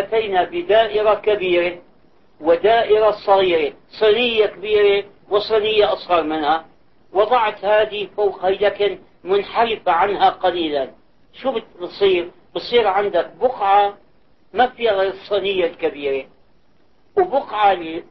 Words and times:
أتينا 0.00 0.44
بدائرة 0.44 1.14
كبيرة 1.14 1.78
ودائرة 2.40 3.10
صغيرة 3.10 3.72
صينية 3.90 4.46
كبيرة 4.46 5.04
وصينية 5.30 5.92
أصغر 5.92 6.22
منها. 6.22 6.64
وضعت 7.12 7.64
هذه 7.64 8.08
فوق 8.16 8.44
هي 8.44 8.54
لكن 8.54 8.98
منحرفة 9.24 9.92
عنها 9.92 10.30
قليلا. 10.30 10.90
شو 11.32 11.52
بتصير؟ 11.52 12.30
بصير 12.54 12.86
عندك 12.86 13.30
بقعة 13.40 13.98
ما 14.52 14.66
فيها 14.66 14.92
غير 14.92 15.10
الصينية 15.10 15.64
الكبيرة. 15.64 16.26
وبقعة 17.18 18.02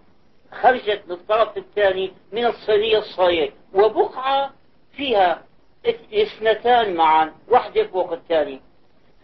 خرجت 0.62 1.04
للطرف 1.08 1.58
الثاني 1.58 2.12
من 2.32 2.46
الصينية 2.46 2.98
الصغيرة. 2.98 3.54
وبقعة 3.74 4.54
فيها 4.98 5.44
اثنتان 6.14 6.94
معا 6.96 7.34
واحدة 7.48 7.88
فوق 7.88 8.14
الثانية. 8.14 8.60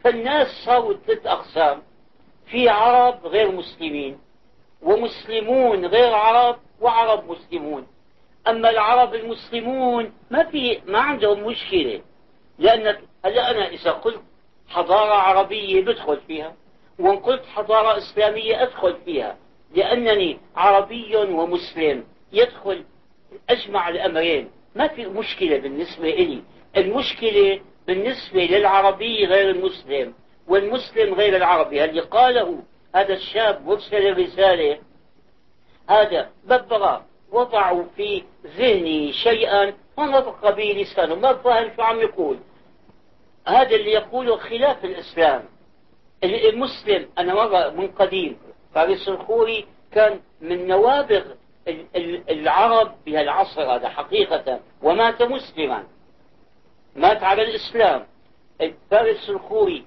فالناس 0.03 0.47
صاروا 0.65 0.93
ثلاث 1.07 1.27
أقسام. 1.27 1.81
في 2.45 2.69
عرب 2.69 3.25
غير 3.27 3.51
مسلمين 3.51 4.19
ومسلمون 4.81 5.85
غير 5.85 6.13
عرب 6.13 6.57
وعرب 6.81 7.31
مسلمون. 7.31 7.87
أما 8.47 8.69
العرب 8.69 9.15
المسلمون 9.15 10.13
ما 10.31 10.43
في 10.43 10.81
ما 10.87 10.99
عندهم 10.99 11.43
مشكلة 11.43 12.01
لأن 12.59 12.97
هلا 13.25 13.51
أنا 13.51 13.67
إذا 13.67 13.91
قلت 13.91 14.21
حضارة 14.67 15.13
عربية 15.13 15.81
بدخل 15.81 16.17
فيها 16.27 16.53
وإن 16.99 17.17
قلت 17.17 17.45
حضارة 17.45 17.97
إسلامية 17.97 18.63
أدخل 18.63 18.95
فيها 19.05 19.37
لأنني 19.75 20.39
عربي 20.55 21.15
ومسلم 21.15 22.03
يدخل 22.33 22.83
أجمع 23.49 23.89
الأمرين. 23.89 24.51
ما 24.75 24.87
في 24.87 25.05
مشكلة 25.05 25.57
بالنسبة 25.57 26.09
إلي. 26.09 26.41
المشكلة 26.77 27.61
بالنسبة 27.87 28.45
للعربي 28.45 29.25
غير 29.25 29.49
المسلم. 29.49 30.13
والمسلم 30.47 31.13
غير 31.13 31.35
العربي. 31.35 31.83
اللي 31.83 32.01
قاله 32.01 32.63
هذا 32.95 33.13
الشاب 33.13 33.67
مرسل 33.67 34.07
الرسالة؟ 34.07 34.79
هذا 35.89 36.29
ببغى 36.43 37.03
وضعوا 37.31 37.83
في 37.95 38.23
ذهني 38.45 39.13
شيئا 39.13 39.73
ونطق 39.97 40.49
به 40.49 40.63
لسانه. 40.63 41.15
ما 41.15 41.33
فاهم 41.33 41.71
شو 41.75 41.81
عم 41.81 41.99
يقول؟ 41.99 42.39
هذا 43.47 43.75
اللي 43.75 43.91
يقوله 43.91 44.37
خلاف 44.37 44.85
الإسلام. 44.85 45.43
المسلم 46.23 47.09
أنا 47.17 47.33
مرة 47.33 47.69
من 47.69 47.87
قديم 47.87 48.37
فارس 48.73 49.09
الخوري 49.09 49.65
كان 49.91 50.19
من 50.41 50.67
نوابغ 50.67 51.23
العرب 52.29 52.95
بهالعصر 53.05 53.75
هذا 53.75 53.89
حقيقة 53.89 54.59
ومات 54.83 55.21
مسلما. 55.21 55.83
مات 56.95 57.23
على 57.23 57.41
الإسلام. 57.41 58.07
فارس 58.91 59.29
الخوري 59.29 59.85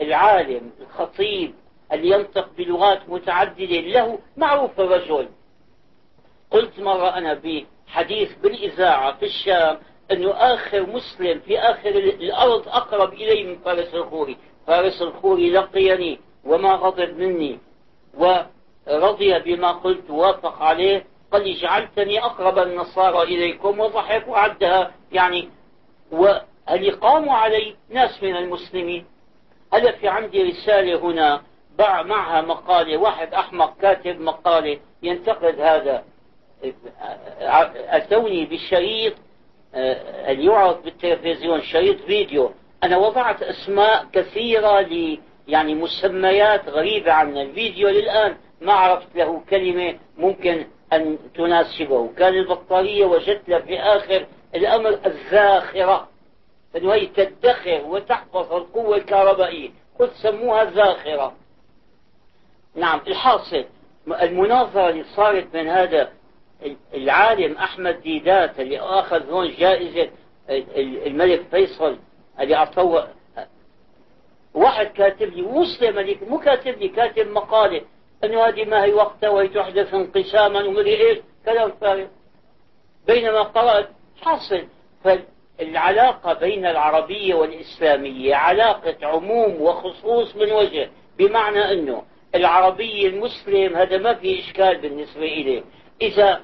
العالم 0.00 0.70
الخطيب 0.80 1.54
اللي 1.92 2.10
ينطق 2.10 2.48
بلغات 2.58 3.08
متعددة 3.08 3.80
له 3.80 4.18
معروف 4.36 4.80
الرجل 4.80 5.28
قلت 6.50 6.80
مرة 6.80 7.08
أنا 7.18 7.34
بحديث 7.34 8.38
بالإذاعة 8.42 9.16
في 9.16 9.24
الشام 9.24 9.78
أنه 10.12 10.30
آخر 10.30 10.86
مسلم 10.86 11.40
في 11.40 11.58
آخر 11.58 11.88
الأرض 11.88 12.68
أقرب 12.68 13.12
إلي 13.12 13.44
من 13.44 13.58
فارس 13.58 13.94
الخوري. 13.94 14.36
فارس 14.66 15.02
الخوري 15.02 15.50
لقيني 15.50 16.20
وما 16.44 16.72
غضب 16.72 17.18
مني 17.18 17.58
ورضي 18.18 19.38
بما 19.38 19.72
قلت 19.72 20.10
وافق 20.10 20.62
عليه. 20.62 21.06
قال 21.32 21.44
لي 21.44 21.52
جعلتني 21.52 22.24
أقرب 22.24 22.58
النصارى 22.58 23.22
إليكم 23.22 23.80
وضحك 23.80 24.28
وعدها 24.28 24.94
يعني 25.12 25.48
وهل 26.12 26.90
قاموا 27.00 27.34
علي 27.34 27.76
ناس 27.90 28.22
من 28.22 28.36
المسلمين؟ 28.36 29.04
هل 29.72 29.92
في 29.92 30.08
عندي 30.08 30.42
رسالة 30.42 30.98
هنا 30.98 31.42
ضع 31.76 32.02
معها 32.02 32.40
مقالة 32.40 32.96
واحد 32.96 33.34
أحمق 33.34 33.78
كاتب 33.80 34.20
مقالة 34.20 34.78
ينتقد 35.02 35.60
هذا. 35.60 36.04
أتوني 37.88 38.44
بالشريط 38.44 39.14
آه، 39.74 40.32
اللي 40.32 40.44
يعرض 40.44 40.82
بالتلفزيون 40.82 41.62
شريط 41.62 42.00
فيديو. 42.00 42.52
أنا 42.84 42.96
وضعت 42.96 43.42
أسماء 43.42 44.06
كثيرة 44.12 44.80
ل 44.80 45.18
يعني 45.48 45.74
مسميات 45.74 46.68
غريبة 46.68 47.12
عن 47.12 47.38
الفيديو 47.38 47.88
للآن. 47.88 48.36
ما 48.60 48.72
عرفت 48.72 49.16
له 49.16 49.42
كلمة 49.50 49.98
ممكن 50.18 50.66
أن 50.92 51.18
تناسبه. 51.34 52.08
كان 52.18 52.34
البطارية 52.34 53.04
وجدت 53.04 53.48
له 53.48 53.58
في 53.58 53.80
آخر 53.80 54.26
الأمر 54.54 54.98
الذاخرة 55.06 56.08
أنه 56.76 56.94
هي 56.94 57.06
تدخر 57.06 57.82
وتحفظ 57.86 58.52
القوة 58.52 58.96
الكهربائية. 58.96 59.70
قلت 59.98 60.12
سموها 60.12 60.62
الذاخرة 60.62 61.34
نعم 62.74 63.00
الحاصل. 63.06 63.64
المناظرة 64.22 64.88
اللي 64.88 65.04
صارت 65.04 65.56
من 65.56 65.68
هذا 65.68 66.12
العالم 66.94 67.56
أحمد 67.56 68.00
ديدات 68.02 68.60
اللي 68.60 68.80
أخذ 68.80 69.30
هون 69.30 69.50
جائزة 69.58 70.10
الملك 71.06 71.42
فيصل 71.50 71.98
اللي 72.40 72.54
أعطوه 72.54 73.08
واحد 74.54 74.86
كاتب 74.86 75.28
لي 75.32 75.42
مسلم 75.42 75.98
اللي 75.98 76.18
مو 76.26 76.38
كاتب 76.38 76.78
لي 76.78 76.88
كاتب 76.88 77.30
مقالة 77.30 77.82
أنه 78.24 78.44
هذه 78.44 78.64
ما 78.64 78.84
هي 78.84 78.92
وقتها 78.92 79.28
وهي 79.28 79.48
تحدث 79.48 79.94
انقساما 79.94 80.64
ومدري 80.64 81.08
إيش 81.08 81.18
كلام 81.44 81.72
فارغ. 81.80 82.06
بينما 83.06 83.42
قرأت 83.42 83.88
حاصل. 84.22 84.64
فالعلاقة 85.60 86.32
بين 86.32 86.66
العربية 86.66 87.34
والإسلامية 87.34 88.34
علاقة 88.34 88.96
عموم 89.02 89.62
وخصوص 89.62 90.36
من 90.36 90.52
وجه 90.52 90.90
بمعنى 91.18 91.72
أنه 91.72 92.02
العربي 92.34 93.06
المسلم 93.06 93.76
هذا 93.76 93.98
ما 93.98 94.14
في 94.14 94.40
إشكال 94.40 94.78
بالنسبة 94.78 95.22
إليه. 95.22 95.62
إذا 96.02 96.40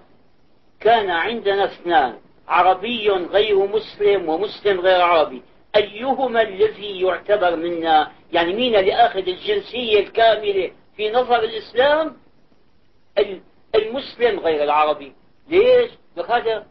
كان 0.80 1.10
عندنا 1.10 1.64
اثنان 1.64 2.18
عربي 2.48 3.08
غير 3.10 3.66
مسلم 3.66 4.28
ومسلم 4.28 4.80
غير 4.80 5.00
عربي 5.00 5.42
أيهما 5.76 6.42
الذي 6.42 7.00
يعتبر 7.00 7.56
منا؟ 7.56 8.12
يعني 8.32 8.54
مين 8.54 8.76
اللي 8.76 8.94
أخذ 8.94 9.28
الجنسية 9.28 10.00
الكاملة 10.00 10.70
في 10.96 11.10
نظر 11.10 11.38
الإسلام؟ 11.38 12.16
المسلم 13.74 14.40
غير 14.40 14.64
العربي. 14.64 15.12
ليش؟ 15.48 15.90
هذا 16.28 16.66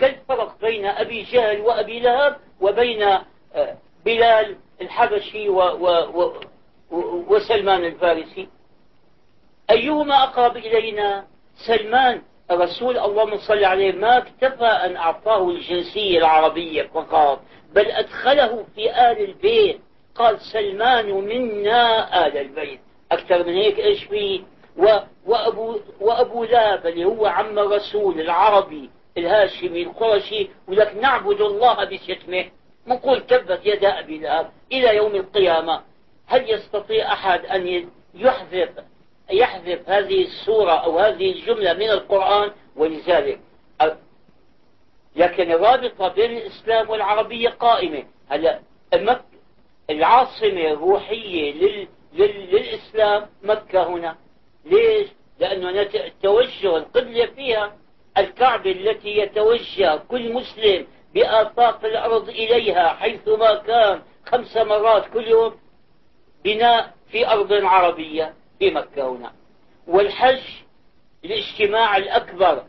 كالفرق 0.00 0.60
بين 0.60 0.86
أبي 0.86 1.22
جهل 1.22 1.60
وأبي 1.60 2.00
لهب 2.00 2.36
وبين 2.60 3.02
آه، 3.02 3.76
بلال 4.04 4.56
الحبشي 4.80 5.48
و 5.48 5.58
و 5.58 5.88
و 6.20 6.32
وسلمان 7.28 7.84
الفارسي؟ 7.84 8.48
أيهما 9.70 10.22
أقرب 10.22 10.56
إلينا؟ 10.56 11.26
سلمان 11.66 12.22
الرسول 12.50 12.98
اللهم 12.98 13.38
صل 13.38 13.64
عليه 13.64 13.92
ما 13.92 14.18
اكتفى 14.18 14.64
أن 14.64 14.96
أعطاه 14.96 15.48
الجنسية 15.50 16.18
العربية 16.18 16.82
فقط 16.82 17.40
بل 17.72 17.86
أدخله 17.86 18.64
في 18.74 18.90
آل 18.90 19.24
البيت. 19.24 19.80
قال 20.14 20.40
سلمان 20.40 21.10
منا 21.10 22.26
آل 22.26 22.36
البيت. 22.36 22.80
أكثر 23.12 23.44
من 23.46 23.54
هيك 23.54 23.78
إيش 23.78 24.04
فيه 24.04 24.40
وأبو, 25.26 25.80
وأبو 26.00 26.44
لاب 26.44 26.86
اللي 26.86 27.04
هو 27.04 27.26
عم 27.26 27.58
الرسول 27.58 28.20
العربي 28.20 28.90
الهاشمي 29.20 29.82
القرشي 29.82 30.48
ولك 30.68 30.96
نعبد 30.96 31.40
الله 31.40 31.84
بشتمه. 31.84 32.44
نقول 32.86 33.26
تبت 33.26 33.60
يد 33.64 33.84
أبي 33.84 34.18
لاب 34.18 34.50
إلى 34.72 34.96
يوم 34.96 35.14
القيامة. 35.14 35.82
هل 36.26 36.50
يستطيع 36.50 37.12
أحد 37.12 37.46
أن 37.46 37.90
يحذف 38.14 38.70
يحذف 39.30 39.90
هذه 39.90 40.22
السورة 40.22 40.72
أو 40.72 40.98
هذه 40.98 41.32
الجملة 41.32 41.72
من 41.72 41.90
القرآن؟ 41.90 42.50
ولذلك 42.76 43.40
لكن 45.16 45.52
الرابطة 45.52 46.08
بين 46.08 46.36
الإسلام 46.36 46.90
والعربية 46.90 47.48
قائمة. 47.48 48.04
هلا 48.28 48.60
العاصمة 49.90 50.72
الروحية 50.72 51.52
لل... 51.52 51.88
لل... 52.12 52.50
للإسلام 52.50 53.26
مكة 53.42 53.88
هنا؟ 53.88 54.16
ليش؟ 54.64 55.08
لأنه 55.38 55.80
التوجه 55.94 56.76
القبلة 56.76 57.26
فيها 57.26 57.76
الكعبة 58.18 58.70
التي 58.72 59.18
يتوجه 59.18 59.96
كل 59.96 60.32
مسلم 60.32 60.86
بآفاق 61.14 61.84
الأرض 61.84 62.28
إليها 62.28 62.88
حيثما 62.88 63.54
كان 63.54 64.02
خمس 64.26 64.56
مرات 64.56 65.04
كل 65.12 65.26
يوم 65.28 65.54
بناء 66.44 66.94
في 67.10 67.28
أرض 67.28 67.52
عربية 67.52 68.34
في 68.58 68.70
مكة 68.70 69.08
هنا. 69.08 69.32
والحج 69.86 70.40
الاجتماع 71.24 71.96
الأكبر 71.96 72.64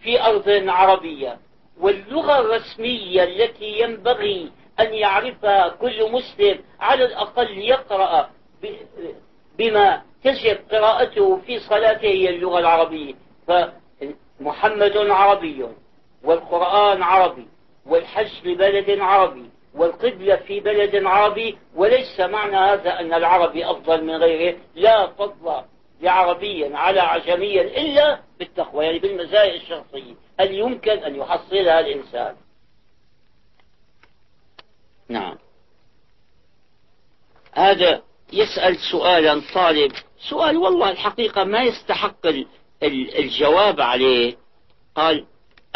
في 0.00 0.22
أرض 0.22 0.48
عربية. 0.48 1.38
واللغة 1.80 2.40
الرسمية 2.40 3.24
التي 3.24 3.80
ينبغي 3.80 4.50
أن 4.80 4.94
يعرفها 4.94 5.68
كل 5.68 6.12
مسلم 6.12 6.58
على 6.80 7.04
الأقل 7.04 7.58
يقرأ 7.58 8.30
بما 9.58 10.02
تجب 10.24 10.58
قراءته 10.72 11.36
في 11.46 11.58
صلاته 11.58 12.08
هي 12.08 12.28
اللغة 12.28 12.58
العربية. 12.58 13.14
فمحمد 14.38 14.96
عربي 14.96 15.66
والقرآن 16.24 17.02
عربي 17.02 17.48
والحج 17.86 18.30
ببلد 18.44 19.00
عربي 19.00 19.50
والقبلة 19.74 20.36
في 20.36 20.60
بلد 20.60 21.04
عربي 21.04 21.58
وليس 21.74 22.20
معنى 22.20 22.56
هذا 22.56 23.00
أن 23.00 23.14
العربي 23.14 23.70
أفضل 23.70 24.04
من 24.04 24.16
غيره. 24.16 24.58
لا 24.74 25.06
فضل 25.06 25.64
لعربي 26.00 26.74
على 26.74 27.00
عجمي 27.00 27.60
إلا 27.60 28.20
بالتقوى 28.38 28.84
يعني 28.84 28.98
بالمزايا 28.98 29.54
الشخصية 29.54 30.14
هل 30.40 30.54
يمكن 30.54 30.90
أن 30.90 31.16
يحصلها 31.16 31.80
الإنسان؟ 31.80 32.36
نعم. 35.08 35.38
هذا 37.52 38.02
يسأل 38.32 38.76
سؤالا 38.76 39.42
طالب. 39.54 39.92
سؤال 40.30 40.56
والله 40.56 40.90
الحقيقة 40.90 41.44
ما 41.44 41.62
يستحق 41.62 42.26
الجواب 42.82 43.80
عليه 43.80 44.36
قال 44.94 45.24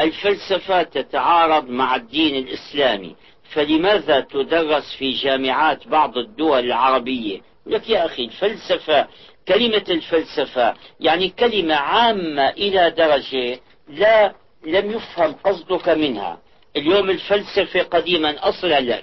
الفلسفة 0.01 0.83
تتعارض 0.83 1.71
مع 1.71 1.97
الدين 1.97 2.37
الإسلامي 2.37 3.17
فلماذا 3.53 4.21
تدرس 4.21 4.97
في 4.99 5.11
جامعات 5.13 5.89
بعض 5.89 6.19
الدول 6.19 6.65
العربية؟ 6.65 7.41
لك 7.67 7.91
يا 7.91 8.07
أخي 8.07 8.25
الفلسفة 8.25 9.09
كلمة 9.49 9.85
الفلسفة 9.89 10.75
يعني 11.01 11.29
كلمة 11.29 11.75
عامة 11.75 12.49
إلى 12.49 12.91
درجة 12.91 13.61
لا 13.89 14.35
لم 14.67 14.91
يفهم 14.91 15.33
قصدك 15.33 15.89
منها. 15.89 16.39
اليوم 16.77 17.11
الفلسفة 17.11 17.83
قديما 17.83 18.49
أصلا 18.49 18.81
لا. 18.81 19.03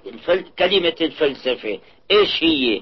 كلمة 0.59 0.95
الفلسفة 1.01 1.79
إيش 2.11 2.43
هي؟ 2.43 2.81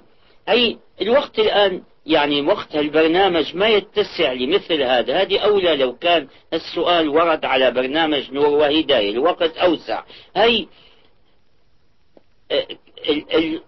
أي 0.50 0.78
الوقت 1.02 1.40
الآن 1.40 1.82
يعني 2.06 2.42
وقت 2.42 2.76
البرنامج 2.76 3.56
ما 3.56 3.68
يتسع 3.68 4.34
لمثل 4.34 4.82
هذا 4.82 5.22
هذه 5.22 5.40
أولى 5.40 5.76
لو 5.76 5.98
كان 5.98 6.28
السؤال 6.54 7.10
ورد 7.10 7.46
على 7.46 7.72
برنامج 7.72 8.32
نور 8.32 8.50
وهداية 8.50 9.12
الوقت 9.12 9.58
أوسع. 9.58 10.04
هي 10.36 10.66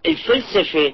الفلسفة 0.06 0.94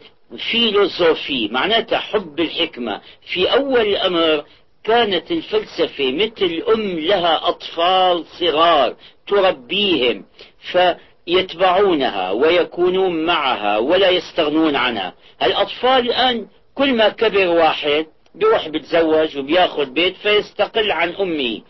فيلوزوفي 0.51 1.47
معناتها 1.47 1.97
حب 2.00 2.39
الحكمة. 2.39 3.01
في 3.33 3.53
أول 3.53 3.81
الأمر 3.81 4.45
كانت 4.83 5.31
الفلسفة 5.31 6.12
مثل 6.12 6.63
أم 6.74 7.00
لها 7.00 7.50
أطفال 7.50 8.25
صغار 8.39 8.95
تربيهم 9.27 10.25
فيتبعونها 10.71 12.31
ويكونون 12.31 13.25
معها 13.25 13.77
ولا 13.77 14.09
يستغنون 14.09 14.75
عنها. 14.75 15.13
الأطفال 15.44 16.00
الآن 16.00 16.47
كل 16.79 16.93
ما 16.93 17.09
كبر 17.09 17.47
واحد 17.47 18.05
بيروح 18.35 18.67
بيتزوج 18.67 19.37
وبياخذ 19.37 19.85
بيت 19.85 20.15
فيستقل 20.17 20.91
عن 20.91 21.09
أمه 21.09 21.61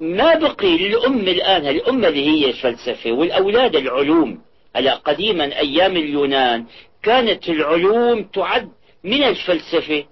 ما 0.00 0.34
بقي 0.34 0.78
للأم 0.78 1.20
الآن 1.20 1.66
الأم 1.66 2.04
اللي 2.04 2.26
هي 2.26 2.50
الفلسفة 2.50 3.12
والأولاد 3.12 3.76
العلوم. 3.76 4.42
هلا 4.76 4.94
قديما 4.94 5.58
أيام 5.58 5.96
اليونان 5.96 6.66
كانت 7.02 7.48
العلوم 7.48 8.22
تعد 8.24 8.68
من 9.04 9.22
الفلسفة. 9.22 10.04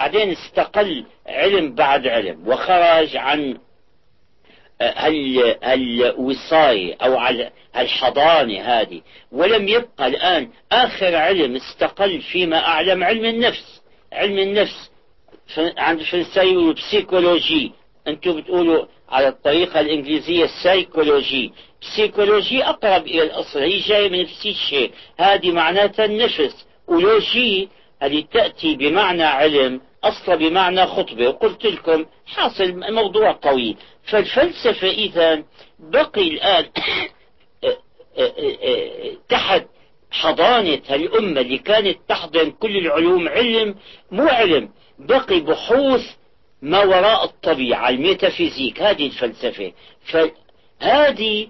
بعدين 0.00 0.30
استقل 0.30 1.04
علم 1.26 1.74
بعد 1.74 2.06
علم 2.06 2.48
وخرج 2.48 3.16
عن 3.16 3.58
الوصاية 5.64 6.96
أو 7.02 7.16
على 7.16 7.50
الحضانة 7.76 8.60
هذه. 8.60 9.00
ولم 9.32 9.68
يبقى 9.68 10.06
الآن 10.06 10.48
آخر 10.72 11.16
علم 11.16 11.56
استقل 11.56 12.20
فيما 12.20 12.58
أعلم 12.66 13.04
علم 13.04 13.24
النفس. 13.24 13.82
علم 14.12 14.38
النفس 14.38 14.90
عند 15.78 16.00
الفرنساوي 16.00 16.74
psychologie 16.74 17.72
أنتم 18.08 18.36
بتقولوا 18.40 18.84
على 19.08 19.28
الطريقة 19.28 19.80
الإنجليزية 19.80 20.44
السايكولوجي 20.44 21.52
psychologie 21.82 22.64
أقرب 22.64 23.06
إلى 23.06 23.22
الأصل 23.22 23.58
هي 23.58 23.78
جاية 23.80 24.08
من 24.08 24.20
ال 24.20 24.30
psyché 24.30 24.90
هذه 25.18 25.52
معناتها 25.52 26.04
النفس. 26.04 26.66
و 26.88 27.01
logie 27.01 27.68
هذه 28.02 28.24
تأتي 28.32 28.76
بمعنى 28.76 29.24
علم. 29.24 29.80
أصل 30.08 30.36
بمعنى 30.36 30.86
خطبة. 30.86 31.28
وقلت 31.28 31.66
لكم 31.66 32.06
حاصل 32.26 32.92
موضوع 32.94 33.32
طويل 33.32 33.76
فالفلسفة 34.04 34.88
إذا 34.88 35.42
بقي 35.78 36.28
الآن 36.28 36.66
تحت 39.28 39.66
حضانة 40.10 40.82
الأم 40.90 41.40
اللي 41.40 41.58
كانت 41.58 41.98
تحضن 42.08 42.50
كل 42.50 42.76
العلوم 42.76 43.28
علم 43.28 43.74
مو 44.10 44.28
علم 44.28 44.70
بقي 44.98 45.40
بحوث 45.40 46.16
ما 46.62 46.84
وراء 46.84 47.24
الطبيعة 47.24 47.88
ال 47.88 47.95
métaphysique. 47.95 48.82
هذه 48.82 49.06
الفلسفة. 49.06 49.72
فهذه 50.06 51.48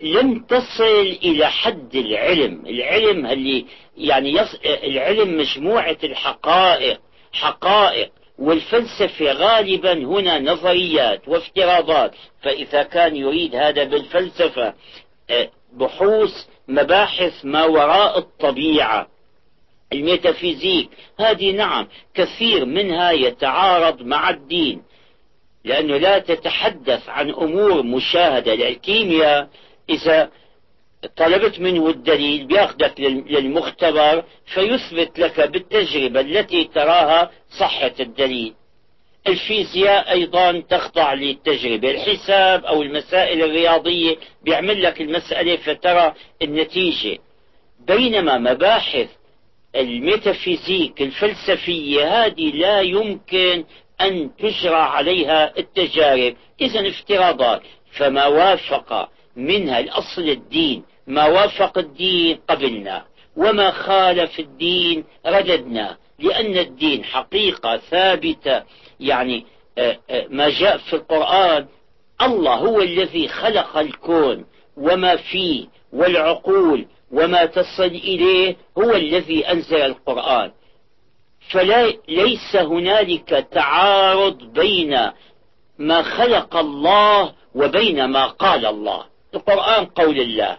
لم 0.00 0.44
تصل 0.48 1.16
إلى 1.24 1.46
حد 1.46 1.96
العلم. 1.96 2.66
العلم 2.66 3.26
اللي 3.26 3.66
يعني 3.96 4.32
يص... 4.32 4.60
العلم 4.64 5.38
مجموعة 5.38 5.98
الحقائق. 6.04 7.00
حقائق 7.32 8.10
والفلسفة 8.38 9.32
غالبا 9.32 9.92
هنا 9.92 10.38
نظريات 10.38 11.28
وافتراضات. 11.28 12.14
فإذا 12.42 12.82
كان 12.82 13.16
يريد 13.16 13.54
هذا 13.54 13.84
بالفلسفة 13.84 14.74
آه، 15.30 15.50
بحوث 15.72 16.46
مباحث 16.68 17.44
ما 17.44 17.64
وراء 17.64 18.18
الطبيعة 18.18 19.08
الميتافيزيك 19.92 20.90
هذه 21.20 21.50
نعم 21.50 21.88
كثير 22.14 22.64
منها 22.64 23.10
يتعارض 23.10 24.02
مع 24.02 24.30
الدين 24.30 24.82
لأنه 25.64 25.96
لا 25.96 26.18
تتحدث 26.18 27.08
عن 27.08 27.30
أمور 27.30 27.82
مشاهدة. 27.82 28.54
للكيمياء 28.54 29.48
إذا 29.90 30.30
طلبت 31.16 31.60
منه 31.60 31.88
الدليل 31.88 32.46
بياخذك 32.46 33.00
للمختبر 33.00 34.24
فيثبت 34.46 35.18
لك 35.18 35.40
بالتجربة 35.40 36.20
التي 36.20 36.64
تراها 36.64 37.30
صحة 37.58 37.92
الدليل. 38.00 38.54
الفيزياء 39.26 40.12
أيضا 40.12 40.60
تخضع 40.60 41.14
للتجربة. 41.14 41.90
الحساب 41.90 42.64
أو 42.64 42.82
المسائل 42.82 43.42
الرياضية 43.42 44.16
بيعمل 44.44 44.82
لك 44.82 45.00
المسألة 45.00 45.56
فترى 45.56 46.14
النتيجة. 46.42 47.18
بينما 47.86 48.38
مباحث 48.38 49.08
الميتافيزيك 49.76 51.02
الفلسفية 51.02 52.24
هذه 52.24 52.50
لا 52.50 52.80
يمكن 52.80 53.64
أن 54.00 54.30
تجرى 54.36 54.76
عليها 54.76 55.58
التجارب. 55.58 56.36
إذا 56.60 56.88
افتراضات. 56.88 57.62
فما 57.92 58.26
وافق 58.26 59.08
منها 59.46 59.78
الأصل 59.78 60.22
الدين. 60.28 60.82
ما 61.06 61.26
وافق 61.26 61.78
الدين 61.78 62.38
قبلنا 62.48 63.04
وما 63.36 63.70
خالف 63.70 64.40
الدين 64.40 65.04
رددنا. 65.26 65.96
لأن 66.18 66.58
الدين 66.58 67.04
حقيقة 67.04 67.76
ثابتة. 67.76 68.62
يعني 69.00 69.46
آه، 69.78 69.98
آه، 70.10 70.26
ما 70.30 70.48
جاء 70.48 70.76
في 70.76 70.96
القرآن 70.96 71.66
الله 72.22 72.54
هو 72.54 72.80
الذي 72.82 73.28
خلق 73.28 73.76
الكون. 73.76 74.44
وما 74.76 75.16
فيه 75.16 75.66
والعقول 75.92 76.86
وما 77.12 77.44
تصل 77.44 77.82
إليه 77.84 78.56
هو 78.78 78.92
الذي 78.92 79.46
أنزل 79.48 79.76
القرآن. 79.82 80.52
فليس 81.50 82.56
هنالك 82.56 83.46
تعارض 83.52 84.52
بين 84.52 85.10
ما 85.78 86.02
خلق 86.02 86.56
الله 86.56 87.32
وبين 87.54 88.04
ما 88.04 88.26
قال 88.26 88.66
الله. 88.66 89.04
القرآن 89.34 89.84
قول 89.84 90.20
الله. 90.20 90.58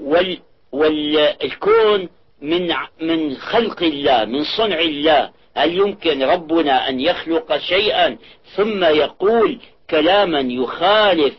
وال 0.00 0.38
والكون 0.72 2.08
من 2.42 2.74
من 3.00 3.36
خلق 3.36 3.82
الله 3.82 4.24
من 4.24 4.44
صنع 4.44 4.78
الله. 4.78 5.30
هل 5.56 5.78
يمكن 5.78 6.22
ربنا 6.22 6.88
أن 6.88 7.00
يخلق 7.00 7.56
شيئا 7.56 8.18
ثم 8.56 8.84
يقول 8.84 9.58
كلاما 9.90 10.40
يخالف 10.40 11.34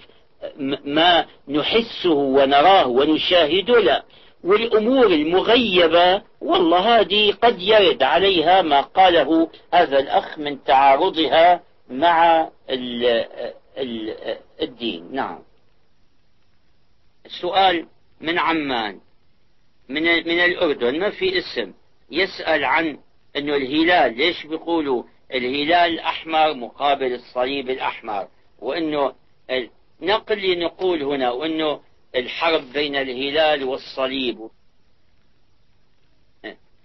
ما 0.86 1.26
نحسه 1.48 2.14
ونراه 2.14 2.88
ونشاهده؟ 2.88 3.80
لا. 3.80 4.04
والأمور 4.44 5.06
المغيبة 5.06 6.22
والله 6.42 7.00
هذه 7.00 7.32
قد 7.32 7.62
يرد 7.62 8.04
عليها 8.04 8.62
ما 8.62 8.82
قاله 8.82 9.50
هذا 9.74 10.00
الأخ 10.00 10.40
من 10.40 10.64
تعارضها 10.64 11.62
مع 11.90 12.50
الدين. 14.62 15.08
نعم. 15.12 15.40
السؤال 17.36 17.88
من 18.22 18.40
عمان 18.40 19.00
من 19.90 20.04
من 20.04 20.40
الأردن 20.40 21.00
ما 21.00 21.10
في 21.10 21.38
اسم؟ 21.40 21.74
يسأل 22.12 22.66
عن 22.66 22.98
أنه 23.38 23.56
الهلال 23.56 24.18
ليش 24.18 24.46
بيقولوا 24.46 25.04
الهلال 25.34 25.94
الأحمر 25.94 26.54
مقابل 26.54 27.14
الصليب 27.14 27.70
الأحمر؟ 27.70 28.28
وأنه 28.60 29.14
نقل 30.02 30.60
نقول 30.60 31.04
هنا 31.04 31.32
وأنه 31.32 31.82
الحرب 32.16 32.74
بين 32.74 32.96
الهلال 32.96 33.64
والصليب. 33.64 34.50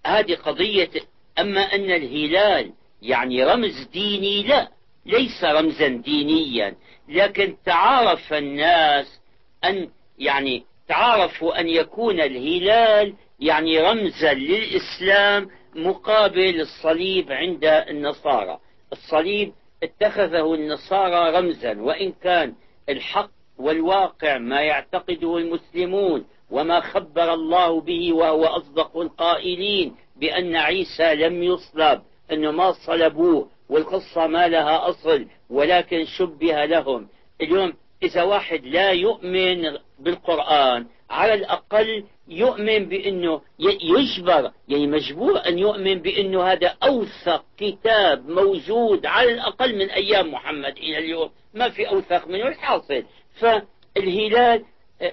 هذه 0.06 0.34
قضية 0.34 0.90
أما 1.38 1.60
أن 1.60 1.90
الهلال 1.90 2.72
يعني 3.02 3.44
رمز 3.44 3.88
ديني 3.92 4.42
لا 4.42 4.68
ليس 5.06 5.44
رمزا 5.44 5.88
دينيا 5.88 6.76
لكن 7.08 7.56
تعارف 7.64 8.32
الناس 8.32 9.20
أن 9.64 9.90
يعني 10.20 10.62
تعارفوا 10.88 11.60
أن 11.60 11.68
يكون 11.68 12.20
الهلال 12.20 13.14
يعني 13.40 13.80
رمزا 13.80 14.34
للإسلام 14.34 15.50
مقابل 15.74 16.60
الصليب 16.60 17.32
عند 17.32 17.64
النصارى. 17.64 18.58
الصليب 18.92 19.52
اتخذه 19.82 20.54
النصارى 20.54 21.38
رمزا 21.38 21.80
وإن 21.80 22.12
كان 22.22 22.54
الحق 22.88 23.30
والواقع 23.58 24.38
ما 24.38 24.60
يعتقده 24.60 25.36
المسلمون 25.36 26.24
وما 26.50 26.80
خبر 26.80 27.34
الله 27.34 27.80
به 27.80 28.12
وهو 28.12 28.44
أصدق 28.44 28.96
القائلين 28.96 29.94
بأن 30.16 30.56
عيسى 30.56 31.14
لم 31.14 31.42
يصلب 31.42 32.02
أنه 32.32 32.50
ما 32.50 32.72
صلبوه 32.72 33.48
والقصة 33.68 34.26
ما 34.26 34.48
لها 34.48 34.88
أصل 34.88 35.26
ولكن 35.50 36.04
شبه 36.04 36.64
لهم. 36.64 37.08
اليوم 37.40 37.72
إذا 38.02 38.22
واحد 38.22 38.64
لا 38.64 38.90
يؤمن 38.90 39.78
بالقرآن 39.98 40.86
على 41.10 41.34
الأقل 41.34 42.04
يؤمن 42.28 42.88
بأنه 42.88 43.40
يجبر 43.82 44.50
يعني 44.68 44.86
مجبور 44.86 45.46
أن 45.46 45.58
يؤمن 45.58 45.94
بأنه 45.94 46.42
هذا 46.42 46.76
أوثق 46.82 47.44
كتاب 47.58 48.28
موجود 48.28 49.06
على 49.06 49.32
الأقل 49.32 49.76
من 49.78 49.90
أيام 49.90 50.32
محمد 50.32 50.76
إلى 50.76 50.98
اليوم. 50.98 51.30
ما 51.54 51.68
في 51.68 51.88
أوثق 51.88 52.28
منه 52.28 52.48
الحاصل. 52.48 53.04
فالهلال 53.40 54.64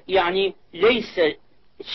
يعني 0.07 0.55
ليس 0.73 1.21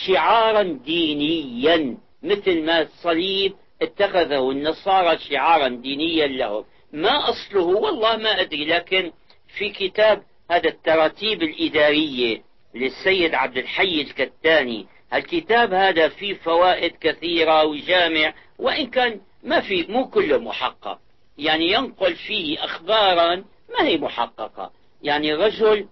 شعارا 0.07 0.63
دينيا 0.85 1.97
مثل 2.23 2.63
ما 2.65 2.81
الصليب 2.81 3.53
اتخذه 3.81 4.51
النصارى 4.51 5.17
شعارا 5.17 5.67
دينيا 5.67 6.27
لهم. 6.27 6.65
ما 6.93 7.29
أصله 7.29 7.63
والله 7.63 8.17
ما 8.17 8.41
أدري 8.41 8.65
لكن 8.65 9.11
في 9.57 9.69
كتاب 9.69 10.23
هذا 10.53 10.69
التراتيب 10.69 11.43
الإدارية 11.43 12.41
للسيد 12.75 13.33
عبد 13.33 13.57
الحي 13.57 14.01
الكتاني. 14.01 14.85
الكتاب 15.13 15.73
هذا 15.73 16.09
فيه 16.09 16.33
فوائد 16.33 16.91
كثيرة 17.01 17.63
وجامع 17.63 18.33
وإن 18.59 18.89
كان 18.89 19.21
ما 19.43 19.61
في 19.61 19.85
مو 19.89 20.07
كله 20.07 20.37
محقق. 20.37 20.99
يعني 21.37 21.71
ينقل 21.71 22.15
فيه 22.15 22.63
أخبارا 22.63 23.35
ما 23.69 23.87
هي 23.87 23.97
محققة. 23.97 24.71
يعني 25.03 25.33
رجل 25.33 25.87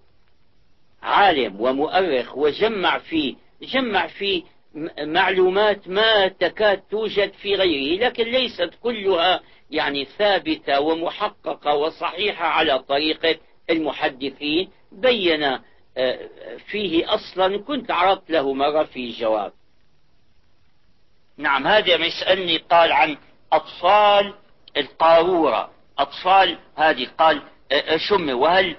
عالم 1.02 1.62
ومؤرخ 1.62 2.38
وجمع 2.38 2.98
فيه 2.98 3.36
جمع 3.62 4.08
فيه 4.08 4.44
معلومات 5.00 5.88
ما 5.88 6.28
تكاد 6.28 6.82
توجد 6.92 7.32
في 7.34 7.56
غيره 7.56 8.08
لكن 8.08 8.24
ليست 8.24 8.70
كلها 8.84 9.42
يعني 9.72 10.06
ثابتة 10.06 10.80
ومحققة 10.80 11.76
وصحيحة 11.76 12.46
على 12.46 12.80
طريقة. 12.80 13.36
المحدثين 13.70 14.70
بين 14.92 15.44
آه، 15.98 16.20
فيه 16.68 17.14
أصلا 17.14 17.58
كنت 17.58 17.92
عرضت 17.92 18.32
له 18.32 18.54
مرة 18.54 18.84
في 18.84 19.10
جواب 19.10 19.54
نعم 21.38 21.68
هذا 21.68 22.06
يسألني 22.06 22.58
قال 22.58 22.92
عن 22.92 23.18
أطفال 23.54 24.34
القارورة. 24.78 25.72
أطفال 26.00 26.58
هذه 26.76 27.08
قال 27.20 27.42
آه، 27.72 27.76
آه، 27.76 27.98
شمي. 27.98 28.34
وهل 28.34 28.76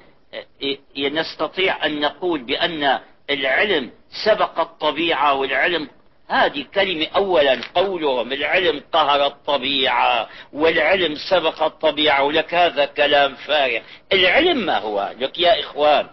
نستطيع 0.99 1.87
أن 1.87 2.01
نقول 2.01 2.43
بأن 2.43 3.01
العلم 3.31 3.91
سبق 4.25 4.61
الطبيعة 4.61 5.35
والعلم 5.35 5.89
هذه 6.33 6.65
كلمة 6.75 7.07
أولا 7.17 7.61
قولهم 7.75 8.33
العلم 8.33 8.83
قهر 8.93 9.27
الطبيعة 9.27 10.29
والعلم 10.53 11.15
سبق 11.31 11.63
الطبيعة 11.63 12.23
ولك 12.23 12.55
هذا 12.55 12.85
كلام 12.85 13.35
فارغ. 13.35 13.81
العلم 14.13 14.67
ما 14.67 14.79
هو؟ 14.79 15.15
لك 15.19 15.39
يا 15.39 15.61
إخوان 15.61 16.07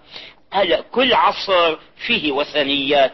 هلا 0.52 0.82
كل 0.82 1.14
عصر 1.14 1.78
فيه 2.08 2.32
وثنيات؟ 2.32 3.14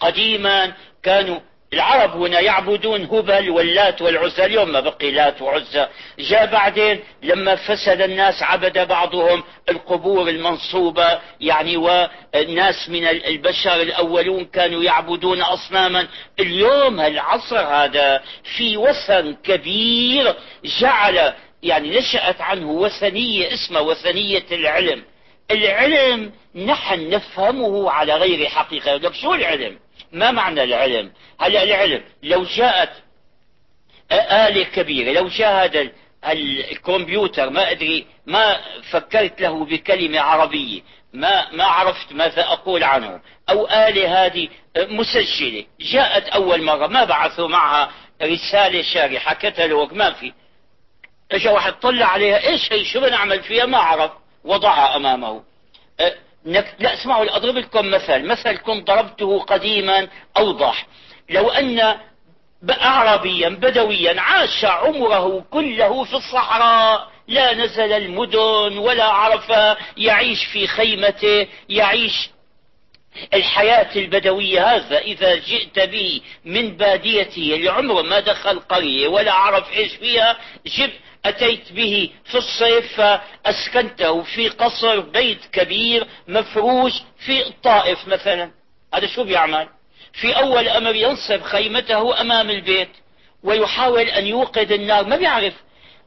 قديما 0.00 0.72
كانوا 1.02 1.40
العرب 1.72 2.16
هنا 2.16 2.40
يعبدون 2.40 3.04
هبل 3.04 3.50
واللات 3.50 4.02
والعزى 4.02 4.44
اليوم 4.44 4.72
ما 4.72 4.80
بقي 4.80 5.10
لات 5.10 5.42
وعزى. 5.42 5.86
جاء 6.18 6.46
بعدين 6.46 7.00
لما 7.22 7.56
فسد 7.56 8.00
الناس 8.00 8.42
عبد 8.42 8.88
بعضهم 8.88 9.42
القبور 9.68 10.28
المنصوبة 10.28 11.18
يعني 11.40 11.76
والناس 11.76 12.88
من 12.88 13.06
البشر 13.06 13.80
الأولون 13.80 14.44
كانوا 14.44 14.82
يعبدون 14.82 15.42
أصناما. 15.42 16.08
اليوم 16.40 17.00
العصر 17.00 17.58
هذا 17.58 18.22
في 18.56 18.76
وثن 18.76 19.36
كبير 19.44 20.34
جعل 20.80 21.32
يعني 21.62 21.98
نشأت 21.98 22.40
عنه 22.40 22.70
وثنية 22.70 23.54
اسمها 23.54 23.80
وثنية 23.80 24.44
العلم. 24.52 25.02
العلم 25.50 26.32
نحن 26.54 27.10
نفهمه 27.10 27.90
على 27.90 28.14
غير 28.14 28.48
حقيقة. 28.48 28.96
لك 28.96 29.14
شو 29.14 29.34
العلم؟ 29.34 29.78
ما 30.12 30.30
معنى 30.30 30.62
العلم؟ 30.62 31.12
هلا 31.40 31.62
العلم 31.62 32.02
لو 32.22 32.44
جاءت 32.44 32.90
آلة 34.12 34.64
كبيرة 34.64 35.12
لو 35.12 35.28
جاء 35.28 35.64
هذا 35.64 35.90
الكمبيوتر 36.72 37.50
ما 37.50 37.70
أدري 37.70 38.06
ما 38.26 38.60
فكرت 38.90 39.40
له 39.40 39.64
بكلمة 39.64 40.20
عربية 40.20 40.80
ما 41.12 41.50
ما 41.50 41.64
عرفت 41.64 42.12
ماذا 42.12 42.44
أقول 42.44 42.84
عنه 42.84 43.20
أو 43.50 43.66
آلة 43.66 44.26
هذه 44.26 44.48
مسجلة 44.76 45.64
جاءت 45.80 46.28
أول 46.28 46.62
مرة 46.62 46.86
ما 46.86 47.04
بعثوا 47.04 47.48
معها 47.48 47.90
رسالة 48.22 48.82
شارحة 48.82 49.34
كتالوج 49.34 49.92
ما 49.92 50.12
في. 50.12 50.32
اجى 51.32 51.48
واحد 51.48 51.72
طلع 51.72 52.06
عليها 52.06 52.46
إيش 52.46 52.72
هي؟ 52.72 52.84
شو 52.84 53.00
بنعمل 53.00 53.42
فيها؟ 53.42 53.66
ما 53.66 53.78
عرف 53.78 54.10
وضعها 54.44 54.96
أمامه. 54.96 55.42
لا 56.44 56.94
اسمعوا 56.94 57.36
اضرب 57.36 57.56
لكم 57.56 57.90
مثل 57.90 58.26
مثلكم 58.26 58.84
ضربته 58.84 59.38
قديما 59.40 60.08
أوضح. 60.38 60.86
لو 61.30 61.50
أن 61.50 61.98
اعرابيا 62.70 63.48
بدويا 63.48 64.20
عاش 64.20 64.64
عمره 64.64 65.44
كله 65.50 66.04
في 66.04 66.14
الصحراء 66.14 67.08
لا 67.28 67.54
نزل 67.54 67.92
المدن 67.92 68.78
ولا 68.78 69.04
عرف 69.04 69.52
يعيش 69.96 70.44
في 70.44 70.66
خيمته 70.66 71.46
يعيش 71.68 72.30
الحياة 73.34 73.96
البدوية 73.96 74.76
هذا 74.76 74.98
إذا 74.98 75.34
جئت 75.34 75.78
به 75.78 76.20
من 76.44 76.76
باديته. 76.76 77.54
اللي 77.54 77.68
عمره 77.68 78.02
ما 78.02 78.20
دخل 78.20 78.60
قرية 78.60 79.08
ولا 79.08 79.32
عرف 79.32 79.72
إيش 79.72 79.92
فيها 79.92 80.36
جب 80.66 80.90
أتيت 81.24 81.72
به 81.72 82.10
في 82.24 82.34
الصيف 82.34 83.00
فأسكنته 83.00 84.22
في 84.22 84.48
قصر 84.48 85.00
بيت 85.00 85.44
كبير 85.52 86.06
مفروش 86.28 86.92
في 87.26 87.46
الطائف 87.46 88.08
مثلا. 88.08 88.50
هذا 88.94 89.06
شو 89.06 89.24
بيعمل؟ 89.24 89.68
في 90.12 90.32
أول 90.32 90.68
أمر 90.68 90.94
ينصب 90.94 91.42
خيمته 91.42 92.20
أمام 92.20 92.50
البيت 92.50 92.88
ويحاول 93.42 94.02
أن 94.02 94.26
يوقد 94.26 94.72
النار 94.72 95.04
ما 95.04 95.16
بيعرف 95.16 95.54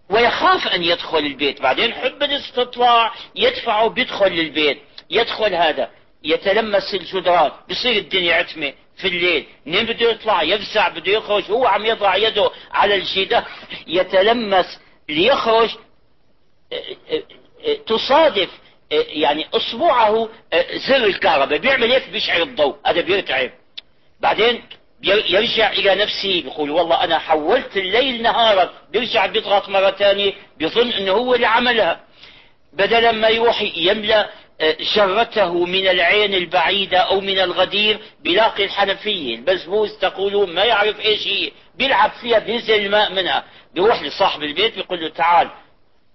ويخاف 0.09 0.67
أن 0.67 0.83
يدخل 0.83 1.17
البيت. 1.17 1.61
بعدين 1.61 1.93
حب 1.93 2.23
الاستطلاع 2.23 3.13
يدفعه 3.35 3.87
بيدخل 3.87 4.31
للبيت. 4.31 4.77
يدخل 5.09 5.55
هذا 5.55 5.89
يتلمس 6.23 6.93
الجدران. 6.93 7.51
بصير 7.69 7.97
الدنيا 7.97 8.35
عتمة 8.35 8.73
في 8.97 9.07
الليل. 9.07 9.45
منين 9.65 9.85
بده 9.85 10.11
يطلع؟ 10.11 10.43
يفزع 10.43 10.87
بده 10.87 11.11
يخرج. 11.11 11.51
هو 11.51 11.65
عم 11.65 11.85
يضع 11.85 12.15
يده 12.15 12.51
على 12.71 12.95
الجدار. 12.95 13.43
يتلمس 13.87 14.79
ليخرج 15.09 15.69
تصادف 17.87 18.49
يعني 18.91 19.47
أصبعه 19.53 20.29
زر 20.87 20.95
الكهرباء. 21.05 21.57
بيعمل 21.57 21.91
هيك 21.91 22.09
بيشعر 22.09 22.41
الضوء 22.41 22.75
هذا 22.85 23.01
بيرتعب. 23.01 23.51
بعدين 24.19 24.63
يرجع 25.03 25.71
إلى 25.71 25.95
نفسه 25.95 26.41
بيقول 26.41 26.71
والله 26.71 27.03
أنا 27.03 27.19
حولت 27.19 27.77
الليل 27.77 28.21
نهارا 28.21 28.73
بيرجع 28.91 29.25
بيضغط 29.25 29.69
مرة 29.69 29.91
ثانية 29.91 30.33
بيظن 30.57 30.91
إنه 30.91 31.11
هو 31.11 31.35
اللي 31.35 31.45
عملها. 31.45 31.99
بدلا 32.73 33.11
ما 33.11 33.29
يروح 33.29 33.61
يملأ 33.77 34.29
شرته 34.95 35.65
من 35.65 35.87
العين 35.87 36.33
البعيدة 36.33 36.97
أو 36.97 37.21
من 37.21 37.39
الغدير 37.39 37.99
بيلاقي 38.23 38.65
الحنفية. 38.65 39.35
البزبوز 39.35 39.97
تقولون 39.97 40.53
ما 40.53 40.63
يعرف 40.63 40.99
إيش 40.99 41.27
هي. 41.27 41.51
بيلعب 41.77 42.11
فيها 42.21 42.39
بينزل 42.39 42.73
الماء 42.73 43.13
منها. 43.13 43.43
بيروح 43.73 44.01
لصاحب 44.01 44.43
البيت 44.43 44.75
بيقول 44.75 45.01
له 45.01 45.09
تعال 45.09 45.49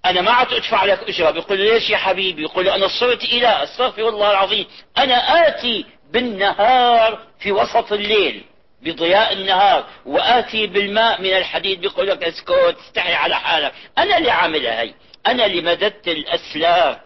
أنا 0.04 0.20
ما 0.20 0.30
عاد 0.30 0.52
أدفع 0.52 0.84
لك 0.84 1.08
أجرة. 1.08 1.30
بيقول 1.30 1.58
له 1.58 1.74
ليش 1.74 1.90
يا 1.90 1.96
حبيبي؟ 1.96 2.42
يقول 2.42 2.64
له 2.64 2.74
أنا 2.74 2.88
صرت 2.88 3.24
اله 3.24 3.62
أستغفر 3.62 4.08
الله 4.08 4.30
العظيم. 4.30 4.66
أنا 4.98 5.48
آتي 5.48 5.84
بالنهار 6.12 7.18
في 7.40 7.52
وسط 7.52 7.92
الليل 7.92 8.44
بضياء 8.82 9.32
النهار 9.32 9.86
وآتي 10.06 10.66
بالماء 10.66 11.20
من 11.20 11.36
الحديد. 11.36 11.80
بيقول 11.80 12.08
لك 12.08 12.24
اسكت 12.24 12.76
استحي 12.88 13.14
على 13.14 13.36
حالك. 13.36 13.72
أنا 13.98 14.18
اللي 14.18 14.30
عاملها 14.30 14.80
هي. 14.80 14.94
أنا 15.26 15.46
اللي 15.46 15.60
مددت 15.60 16.08
الأسلاك. 16.08 17.00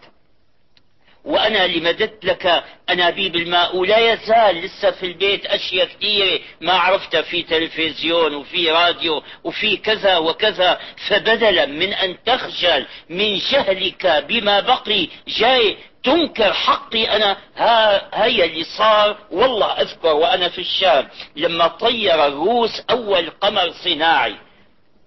وأنا 1.25 1.65
اللي 1.65 1.79
مددت 1.79 2.25
لك 2.25 2.63
أنابيب 2.89 3.35
الماء. 3.35 3.75
ولا 3.75 4.13
يزال 4.13 4.55
لسه 4.55 4.91
في 4.91 5.05
البيت 5.05 5.45
أشياء 5.45 5.87
كثيرة 5.87 6.39
ما 6.61 6.73
عرفتها. 6.73 7.21
في 7.21 7.43
تلفزيون 7.43 8.35
وفي 8.35 8.71
راديو 8.71 9.23
وفي 9.43 9.77
كذا 9.77 10.17
وكذا. 10.17 10.79
فبدلا 11.07 11.65
من 11.65 11.93
أن 11.93 12.17
تخجل 12.25 12.85
من 13.09 13.37
جهلك 13.37 14.25
بما 14.27 14.59
بقي 14.59 15.07
جاي 15.27 15.77
تنكر 16.03 16.53
حقي 16.53 17.15
أنا. 17.15 17.37
ها 17.57 18.25
هي 18.25 18.45
اللي 18.45 18.63
صار. 18.63 19.17
والله 19.31 19.67
أذكر 19.67 20.13
وأنا 20.13 20.49
في 20.49 20.61
الشام 20.61 21.07
لما 21.35 21.67
طير 21.67 22.27
الروس 22.27 22.81
أول 22.89 23.29
قمر 23.29 23.71
صناعي. 23.71 24.35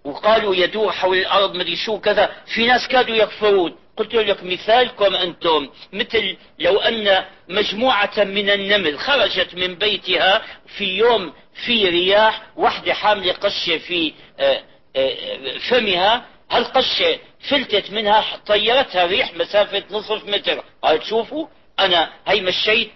وقالوا 0.05 0.55
يدور 0.55 0.93
حول 0.93 1.19
الأرض 1.19 1.55
مدري 1.55 1.77
شو 1.77 2.01
كذا. 2.01 2.31
في 2.55 2.67
ناس 2.67 2.89
كادوا 2.89 3.17
يكفرون. 3.17 3.75
قلت 3.99 4.15
لك 4.15 4.45
مثالكم 4.45 5.15
أنتم 5.15 5.69
مثل 5.93 6.37
لو 6.59 6.79
أن 6.79 7.25
مجموعة 7.49 8.15
من 8.17 8.51
النمل 8.51 8.99
خرجت 8.99 9.55
من 9.55 9.75
بيتها 9.75 10.43
في 10.67 10.85
يوم 10.85 11.33
في 11.65 11.89
رياح 11.89 12.43
واحدة 12.57 12.95
حاملة 12.95 13.33
قشة 13.33 13.79
في 13.79 14.13
آه، 14.39 14.63
آه، 14.97 15.59
فمها 15.71 16.25
هالقشة 16.51 17.19
فلتت 17.41 17.91
منها 17.91 18.25
طيرتها 18.47 19.07
ريح 19.07 19.35
مسافة 19.35 19.83
نصف 19.91 20.25
متر. 20.25 20.65
قال 20.83 21.07
شوفوا 21.07 21.47
أنا 21.79 22.13
هي 22.27 22.41
مشيت 22.41 22.91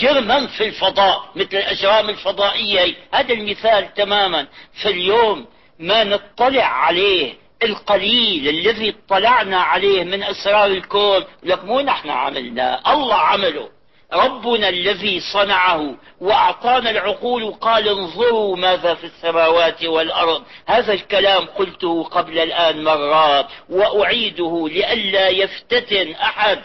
جرما 0.00 0.46
في 0.46 0.66
الفضاء 0.66 1.30
مثل 1.36 1.56
الأجرام 1.56 2.08
الفضائية 2.08 2.94
هذا 3.14 3.32
المثال 3.34 3.94
تماما. 3.94 4.46
فاليوم 4.82 5.46
ما 5.78 6.04
نطلع 6.04 6.64
عليه 6.64 7.34
القليل 7.62 8.48
الذي 8.48 8.94
اطلعنا 8.94 9.60
عليه 9.60 10.04
من 10.04 10.22
أسرار 10.22 10.66
الكون. 10.66 11.24
لك 11.42 11.64
مو 11.64 11.80
نحن 11.80 12.10
عملنا 12.10 12.92
الله 12.92 13.14
عمله. 13.14 13.68
ربنا 14.12 14.68
الذي 14.68 15.20
صنعه 15.20 15.94
وأعطانا 16.20 16.90
العقول 16.90 17.42
وقال 17.42 17.88
انظروا 17.88 18.56
ماذا 18.56 18.94
في 18.94 19.04
السماوات 19.04 19.84
والأرض. 19.84 20.42
هذا 20.66 20.92
الكلام 20.92 21.44
قلته 21.44 22.04
قبل 22.04 22.38
الآن 22.38 22.84
مرات 22.84 23.46
وأعيده 23.70 24.68
لئلا 24.68 25.28
يفتتن 25.28 26.12
أحد. 26.12 26.58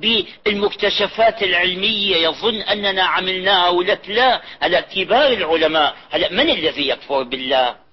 بالمكتشفات 0.00 1.42
العلمية 1.42 2.16
يظن 2.16 2.60
أننا 2.60 3.02
عملناها 3.02 3.68
ولك 3.68 4.08
لا. 4.08 4.42
هلا 4.60 4.80
كبار 4.80 5.32
العلماء 5.32 5.96
هلا 6.10 6.32
من 6.32 6.50
الذي 6.50 6.88
يكفر 6.88 7.22
بالله؟ 7.22 7.83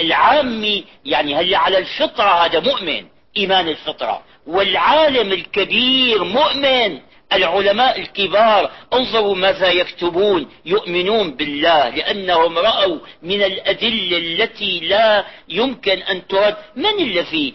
العامي 0.00 0.84
يعني 1.04 1.34
هل 1.34 1.54
على 1.54 1.78
الفطرة 1.78 2.44
هذا 2.44 2.60
مؤمن 2.60 3.06
إيمان 3.36 3.68
الفطرة. 3.68 4.22
والعالم 4.46 5.32
الكبير 5.32 6.24
مؤمن. 6.24 7.00
العلماء 7.32 8.00
الكبار 8.00 8.70
انظروا 8.92 9.34
ماذا 9.34 9.68
يكتبون 9.68 10.48
يؤمنون 10.64 11.36
بالله 11.36 11.88
لأنهم 11.88 12.58
رأوا 12.58 12.98
من 13.22 13.42
الأدلة 13.42 14.16
التي 14.16 14.80
لا 14.80 15.24
يمكن 15.48 15.98
أن 16.02 16.26
ترد. 16.26 16.56
من 16.76 17.00
الذي 17.00 17.54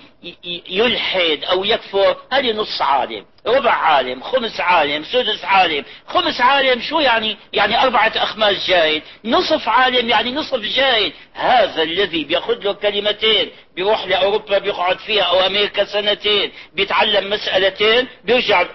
يلحد 0.70 1.44
أو 1.44 1.64
يكفر؟ 1.64 2.18
هذه 2.32 2.52
نص 2.52 2.82
عالم. 2.82 3.26
ربع 3.48 3.72
عالم 3.72 4.22
خمس 4.22 4.60
عالم 4.60 5.04
سدس 5.04 5.46
عالم. 5.46 5.86
خمس 6.08 6.42
عالم 6.42 6.82
شو 6.82 7.00
يعني؟ 7.00 7.38
يعني 7.54 7.84
أربعة 7.84 8.12
أخماس 8.16 8.68
جاهل 8.68 9.02
نصف 9.26 9.70
عالم 9.70 10.10
يعني 10.10 10.32
نصف 10.32 10.60
جاهل 10.60 11.14
هذا 11.34 11.84
الذي 11.84 12.24
بيأخذ 12.24 12.64
له 12.64 12.74
كلمتين 12.74 13.52
بيروح 13.76 14.08
لأوروبا 14.08 14.58
بيقعد 14.58 14.98
فيها 14.98 15.24
أو 15.24 15.40
أمريكا 15.40 15.86
سنتين. 15.86 16.52
بيتعلم 16.74 17.30
مسألتين 17.30 18.08
بيرجع 18.24 18.66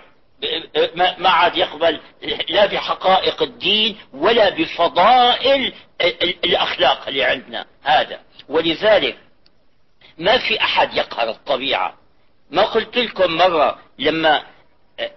ما 1.18 1.28
عاد 1.28 1.56
يقبل. 1.56 2.00
لا 2.48 2.66
بحقائق 2.66 3.42
الدين 3.42 3.96
ولا 4.12 4.48
بفضائل 4.48 5.72
الأخلاق 6.44 7.08
اللي 7.08 7.24
عندنا. 7.24 7.66
هذا. 7.82 8.20
ولذلك 8.48 9.16
ما 10.18 10.38
في 10.38 10.60
أحد 10.60 10.96
يقهر 10.96 11.30
الطبيعة. 11.30 11.94
ما 12.50 12.62
قلت 12.62 12.98
لكم 12.98 13.36
مرة 13.36 13.78
لما 13.98 14.42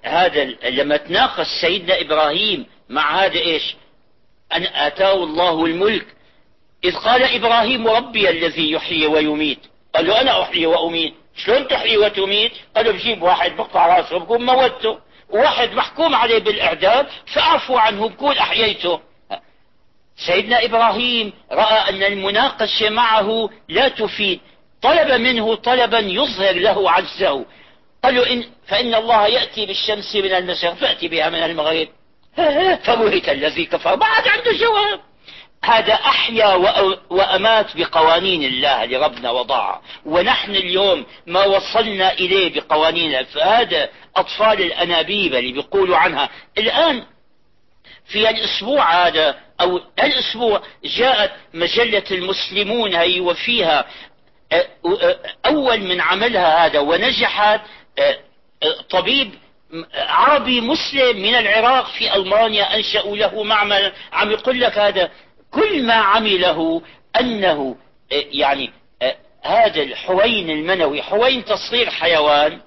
هذا 0.03 0.43
لما 0.69 0.97
تناقش 0.97 1.47
سيدنا 1.61 2.01
إبراهيم 2.01 2.65
مع 2.89 3.23
هذا 3.25 3.39
إيش؟ 3.39 3.75
أن 4.55 4.63
آتاه 4.63 5.23
الله 5.23 5.65
الملك. 5.65 6.05
إذ 6.83 6.95
قال 6.95 7.23
إبراهيم 7.23 7.87
ربي 7.87 8.29
الذي 8.29 8.71
يحيي 8.71 9.07
ويميت. 9.07 9.59
قال 9.95 10.07
له 10.07 10.21
أنا 10.21 10.41
أحيي 10.41 10.65
وأميت. 10.65 11.13
شلون 11.35 11.67
تحيي 11.67 11.97
وتميت؟ 11.97 12.51
قالوا 12.75 12.93
بجيب 12.93 13.21
واحد 13.21 13.55
بقطع 13.55 13.97
راسه 13.97 14.19
بقوم 14.19 14.45
موته. 14.45 14.99
واحد 15.29 15.73
محكوم 15.73 16.15
عليه 16.15 16.39
بالإعدام 16.39 17.07
فأعفو 17.33 17.77
عنه 17.77 18.09
بقول 18.09 18.37
أحييته. 18.37 18.99
سيدنا 20.25 20.65
إبراهيم 20.65 21.33
رأى 21.51 21.89
أن 21.89 22.03
المناقشة 22.03 22.89
معه 22.89 23.49
لا 23.69 23.87
تفيد. 23.87 24.39
طلب 24.81 25.21
منه 25.21 25.55
طلبا 25.55 25.99
يظهر 25.99 26.53
له 26.53 26.91
عجزه 26.91 27.45
قال 28.03 28.15
له 28.15 28.33
إن 28.33 28.43
فإن 28.67 28.95
الله 28.95 29.27
يأتي 29.27 29.65
بالشمس 29.65 30.15
من 30.15 30.33
المشرق 30.33 30.73
فأتي 30.73 31.07
بها 31.07 31.29
من 31.29 31.43
المغرب. 31.43 31.87
فبهت 32.83 33.29
الذي 33.29 33.65
كفر. 33.65 34.03
عاد 34.03 34.27
عنده 34.27 34.51
جواب 34.51 34.99
هذا 35.63 35.93
أحيا 35.93 36.55
وأمات 37.09 37.77
بقوانين 37.77 38.43
الله 38.43 38.85
لربنا 38.85 39.31
وضعها 39.31 39.81
ونحن 40.05 40.51
اليوم 40.51 41.05
ما 41.27 41.45
وصلنا 41.45 42.13
إليه 42.13 42.53
بقوانين 42.53 43.23
فهذا 43.23 43.89
أطفال 44.15 44.61
الأنابيب 44.61 45.35
اللي 45.35 45.51
بيقولوا 45.51 45.97
عنها. 45.97 46.29
الآن 46.57 47.03
في 48.05 48.29
الأسبوع 48.29 49.07
هذا 49.07 49.35
أو 49.61 49.81
الأسبوع 50.03 50.61
جاءت 50.83 51.31
مجلة 51.53 52.03
المسلمون 52.11 52.95
هي 52.95 53.19
وفيها 53.19 53.85
أول 55.45 55.79
من 55.79 56.01
عملها 56.01 56.65
هذا 56.65 56.79
ونجحت 56.79 57.61
طبيب 58.89 59.33
عربي 59.93 60.61
مسلم 60.61 61.17
من 61.17 61.35
العراق 61.35 61.85
في 61.85 62.15
ألمانيا 62.15 62.75
أنشأوا 62.75 63.17
له 63.17 63.43
معمل 63.43 63.93
عم 64.13 64.31
يقول 64.31 64.61
لك 64.61 64.77
هذا. 64.77 65.11
كل 65.51 65.83
ما 65.83 65.93
عمله 65.93 66.81
أنه 67.19 67.75
يعني 68.11 68.71
هذا 69.43 69.81
الحوين 69.81 70.49
المنوي 70.49 71.01
حوين 71.01 71.45
تصغير 71.45 71.89
حيوان 71.89 72.61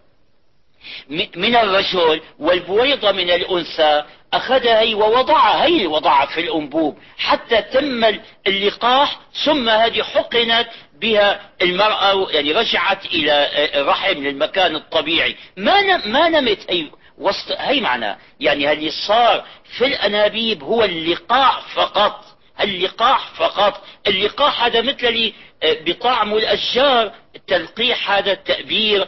من 1.37 1.57
الرجل 1.57 2.21
والبويضة 2.39 3.13
من 3.13 3.31
الأنثى 3.31 4.05
أخذها 4.33 4.81
هي 4.81 4.95
ووضعها 4.95 5.65
هي 5.65 5.87
وضعها 5.87 6.27
في 6.27 6.41
الأنبوب 6.41 6.99
حتى 7.19 7.63
تم 7.63 8.19
اللقاح 8.47 9.21
ثم 9.45 9.69
هذه 9.69 10.03
حقنت 10.03 10.67
بها 11.01 11.51
المرأة 11.63 12.31
يعني 12.31 12.53
رجعت 12.53 13.07
إلى 13.07 13.49
الرحم 13.81 14.13
للمكان 14.13 14.77
الطبيعي. 14.77 15.37
ما 15.57 16.07
ما 16.07 16.29
نمت 16.29 16.71
هي 16.71 16.91
وسط 17.19 17.53
هي 17.59 17.81
معنى 17.81 18.19
يعني 18.41 18.73
اللي 18.73 18.91
صار 18.91 19.45
في 19.79 19.87
الأنابيب 19.87 20.63
هو 20.63 20.85
اللقاح 20.85 21.61
فقط؟ 21.75 22.25
اللقاح 22.61 23.31
فقط. 23.35 23.85
اللقاح 24.07 24.65
هذا 24.65 24.81
مثل 24.81 25.07
اللي 25.07 25.35
بطعم 25.63 26.35
الأشجار 26.35 27.13
التلقيح 27.37 28.11
هذا 28.11 28.33
التأبير 28.33 29.07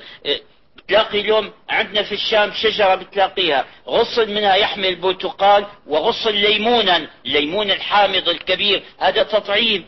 تلاقي 0.88 1.20
اليوم 1.20 1.52
عندنا 1.70 2.02
في 2.02 2.12
الشام 2.12 2.52
شجرة 2.52 2.94
بتلاقيها. 2.94 3.64
غصن 3.88 4.30
منها 4.30 4.54
يحمل 4.54 4.96
برتقال 4.96 5.66
وغصن 5.86 6.30
ليمونا 6.30 7.08
الليمون 7.26 7.70
الحامض 7.70 8.28
الكبير. 8.28 8.82
هذا 8.98 9.22
تطعيم 9.22 9.86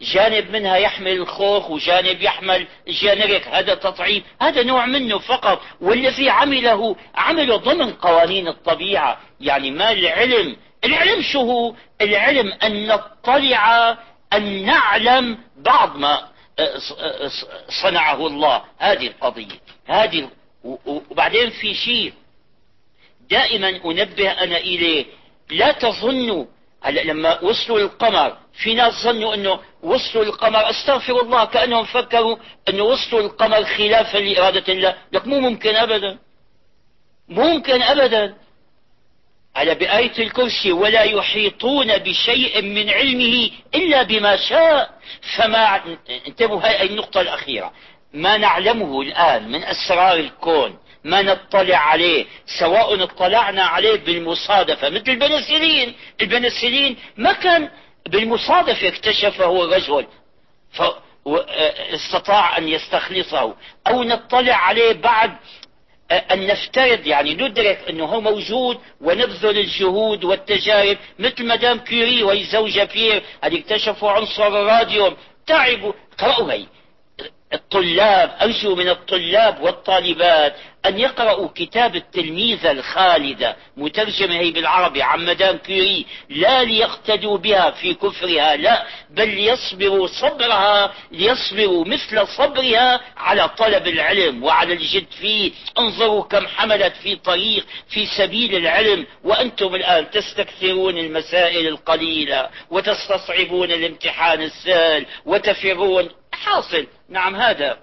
جانب 0.00 0.50
منها 0.50 0.76
يحمل 0.76 1.12
الخوخ 1.12 1.70
وجانب 1.70 2.22
يحمل 2.22 2.66
جانريك 2.88 3.48
هذا 3.48 3.74
تطعيم 3.74 4.22
هذا 4.40 4.62
نوع 4.62 4.86
منه 4.86 5.18
فقط. 5.18 5.62
والذي 5.80 6.30
عمله 6.30 6.96
عمله 7.14 7.56
ضمن 7.56 7.92
قوانين 7.92 8.48
الطبيعة. 8.48 9.20
يعني 9.40 9.70
ما 9.70 9.92
العلم؟ 9.92 10.56
العلم 10.84 11.22
شو 11.22 11.40
هو؟ 11.40 11.74
العلم 12.00 12.52
أن 12.52 12.86
نطلع 12.86 13.96
أن 14.32 14.64
نعلم 14.64 15.38
بعض 15.56 15.96
ما 15.96 16.30
أه، 16.58 16.80
أه، 17.00 17.30
صنعه 17.82 18.26
الله. 18.26 18.62
هذه 18.78 19.06
القضية. 19.06 19.60
هذه 19.86 20.30
وبعدين 21.10 21.50
في 21.50 21.74
شيء. 21.74 22.12
دائما 23.30 23.68
أنبه 23.68 24.30
أنا 24.30 24.56
إليه. 24.56 25.06
لا 25.50 25.72
تظنوا 25.72 26.44
لما 26.86 27.40
وصلوا 27.44 27.78
للقمر 27.78 28.36
في 28.52 28.74
ناس 28.74 29.04
ظنوا 29.04 29.34
إنه 29.34 29.60
وصلوا 29.82 30.24
للقمر 30.24 30.70
أستغفر 30.70 31.20
الله 31.20 31.44
كأنهم 31.44 31.84
فكروا 31.84 32.36
إنه 32.68 32.82
وصلوا 32.82 33.22
للقمر 33.22 33.64
خلافا 33.64 34.18
لإرادة 34.18 34.72
الله. 34.72 34.96
لك 35.12 35.26
مو 35.26 35.40
ممكن 35.40 35.76
ابدا. 35.76 36.18
ممكن 37.28 37.82
ابدا. 37.82 38.34
على 39.56 39.74
بآية 39.74 40.18
الكرسي 40.18 40.72
ولا 40.72 41.02
يحيطون 41.02 41.98
بشيء 41.98 42.62
من 42.62 42.90
علمه 42.90 43.50
إلا 43.74 44.02
بما 44.02 44.36
شاء. 44.36 44.90
فما 45.36 45.80
انتبهوا 46.26 46.60
هاي 46.62 46.86
النقطة 46.86 47.20
الأخيرة. 47.20 47.72
ما 48.12 48.36
نعلمه 48.36 49.00
الآن 49.00 49.48
من 49.48 49.64
أسرار 49.64 50.18
الكون 50.18 50.78
ما 51.04 51.22
نطلع 51.22 51.76
عليه 51.76 52.26
سواء 52.58 53.02
اطلعنا 53.02 53.62
عليه 53.62 53.96
بالمصادفة. 53.96 54.88
مثل 54.88 55.04
البنسلين. 55.08 55.94
البنسلين 56.20 56.96
ما 57.16 57.32
كان 57.32 57.68
بالمصادفة 58.08 58.88
اكتشفه 58.88 59.64
الرجل 59.64 60.06
استطاع 61.94 62.58
أن 62.58 62.68
يستخلصه. 62.68 63.54
أو 63.86 64.02
نطلع 64.02 64.54
عليه 64.54 64.92
بعد 64.92 65.32
أن 66.10 66.46
نفترض 66.46 67.06
يعني 67.06 67.34
ندرك 67.34 67.84
أنه 67.90 68.04
هو 68.04 68.20
موجود 68.20 68.78
ونبذل 69.00 69.58
الجهود 69.58 70.24
والتجارب. 70.24 70.98
مثل 71.18 71.46
مدام 71.46 71.78
كيري 71.78 72.22
وهي 72.22 72.44
زوجة 72.44 72.88
بير 72.94 73.22
اللي 73.44 73.58
اكتشفوا 73.58 74.10
عنصر 74.10 74.46
الراديوم. 74.46 75.16
تعبوا 75.46 75.92
قرأوا 76.18 76.52
هي. 76.52 76.66
الطلاب 77.52 78.36
أرجو 78.42 78.74
من 78.74 78.88
الطلاب 78.88 79.60
والطالبات 79.60 80.56
أن 80.86 80.98
يقرأوا 80.98 81.48
كتاب 81.54 81.96
التلميذة 81.96 82.70
الخالدة 82.70 83.56
مترجمة 83.76 84.34
هي 84.34 84.50
بالعربي 84.50 85.02
عن 85.02 85.24
مدام 85.24 85.56
كيري 85.56 86.06
لا 86.28 86.64
ليقتدوا 86.64 87.38
بها 87.38 87.70
في 87.70 87.94
كفرها 87.94 88.56
لا 88.56 88.86
بل 89.10 89.28
ليصبروا 89.28 90.06
صبرها 90.06 90.94
ليصبروا 91.12 91.84
مثل 91.84 92.26
صبرها 92.26 93.00
على 93.16 93.48
طلب 93.48 93.86
العلم 93.88 94.44
وعلى 94.44 94.72
الجد 94.72 95.06
فيه. 95.20 95.52
انظروا 95.78 96.22
كم 96.22 96.46
حملت 96.46 96.96
في 97.02 97.16
طريق 97.16 97.66
في 97.88 98.06
سبيل 98.06 98.56
العلم 98.56 99.06
وأنتم 99.24 99.74
الآن 99.74 100.10
تستكثرون 100.10 100.98
المسائل 100.98 101.66
القليلة 101.68 102.48
وتستصعبون 102.70 103.70
الامتحان 103.70 104.42
السهل 104.42 105.06
وتفرون 105.26 106.08
حاصل. 106.40 106.86
نعم 107.08 107.36
هذا 107.36 107.78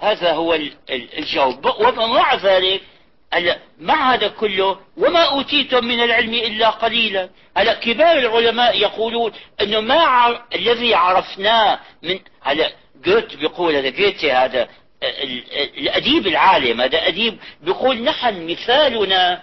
هذا 0.00 0.32
هو 0.32 0.58
الجواب. 0.90 1.66
ومع 1.98 2.34
ذلك 2.34 2.80
مع 3.78 4.14
هذا 4.14 4.28
كله؟ 4.28 4.78
وما 4.96 5.22
أوتيتم 5.22 5.84
من 5.84 6.02
العلم 6.02 6.34
إلا 6.34 6.70
قليلا. 6.70 7.28
هلا 7.56 7.74
كبار 7.74 8.18
العلماء 8.18 8.78
يقولون 8.78 9.32
أنه 9.60 9.80
ما 9.80 10.00
عر... 10.00 10.44
الذي 10.54 10.94
عرفناه 10.94 11.78
من 12.02 12.18
هلا 12.42 12.72
جوت 13.04 13.36
بيقول 13.36 13.76
هذا 13.76 13.88
جوتي 13.88 14.32
هذا 14.32 14.68
الأديب 15.78 16.26
العالم 16.26 16.80
هذا 16.80 17.06
أديب 17.06 17.38
بيقول 17.62 18.02
نحن 18.02 18.46
مثالنا 18.46 19.42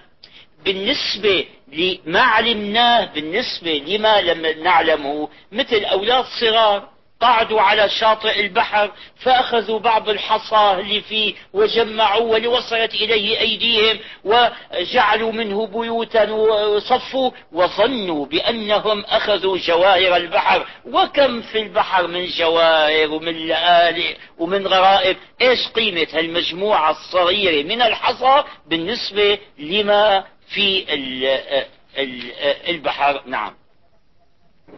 بالنسبة 0.65 1.45
لما 1.67 2.21
علمناه 2.21 3.05
بالنسبة 3.05 3.83
لما 3.87 4.21
لم 4.21 4.63
نعلمه 4.63 5.29
مثل 5.51 5.85
أولاد 5.85 6.25
صغار. 6.41 6.92
قعدوا 7.23 7.61
على 7.61 7.89
شاطئ 7.89 8.39
البحر 8.39 8.91
فأخذوا 9.15 9.79
بعض 9.79 10.09
الحصى 10.09 10.81
اللي 10.81 11.01
فيه 11.01 11.33
وجمعوا 11.53 12.33
ولوصلت 12.33 12.93
إليه 12.93 13.39
أيديهم 13.39 13.99
وجعلوا 14.23 15.31
منه 15.31 15.67
بيوتا 15.67 16.31
وصفوا 16.31 17.31
وظنوا 17.51 18.25
بأنهم 18.25 19.05
أخذوا 19.05 19.57
جواهر 19.57 20.15
البحر. 20.15 20.67
وكم 20.85 21.41
في 21.41 21.61
البحر 21.61 22.07
من 22.07 22.25
جواهر 22.27 23.11
ومن 23.11 23.47
لآلئ 23.47 24.15
ومن 24.37 24.67
غرائب؟ 24.67 25.17
إيش 25.41 25.67
قيمة 25.67 26.07
هالمجموعة 26.13 26.91
الصغيرة 26.91 27.67
من 27.67 27.81
الحصى 27.81 28.43
بالنسبة 28.67 29.37
لما 29.59 30.23
في 30.47 30.85
البحر؟ 32.69 33.21
نعم. 33.25 33.53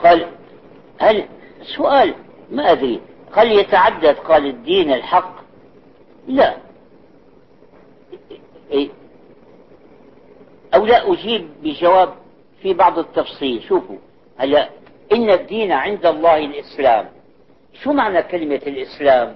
قال 0.04 0.32
هل 1.00 1.28
سؤال 1.76 2.16
ما 2.52 2.72
أدري. 2.72 3.02
هل 3.34 3.52
يتعدد 3.52 4.16
قال 4.16 4.46
الدين 4.46 4.94
الحق. 4.94 5.36
لا. 6.28 6.58
إيه. 8.72 8.90
أو 10.76 10.86
لا 10.86 11.14
أجيب 11.14 11.50
بجواب 11.64 12.14
في 12.62 12.74
بعض 12.74 13.00
التفصيل. 13.00 13.64
شوفوا. 13.64 13.98
هلا 14.38 14.70
إن 15.12 15.30
الدين 15.30 15.72
عند 15.72 16.06
الله 16.06 16.38
الإسلام. 16.38 17.10
شو 17.84 17.94
معنى 17.94 18.24
كلمة 18.24 18.62
الإسلام؟ 18.68 19.36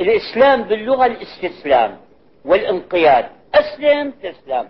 الإسلام 0.00 0.62
باللغة 0.62 1.06
الاستسلام 1.06 1.96
والانقياد. 2.44 3.28
أسلم 3.54 4.10
تسلم. 4.10 4.68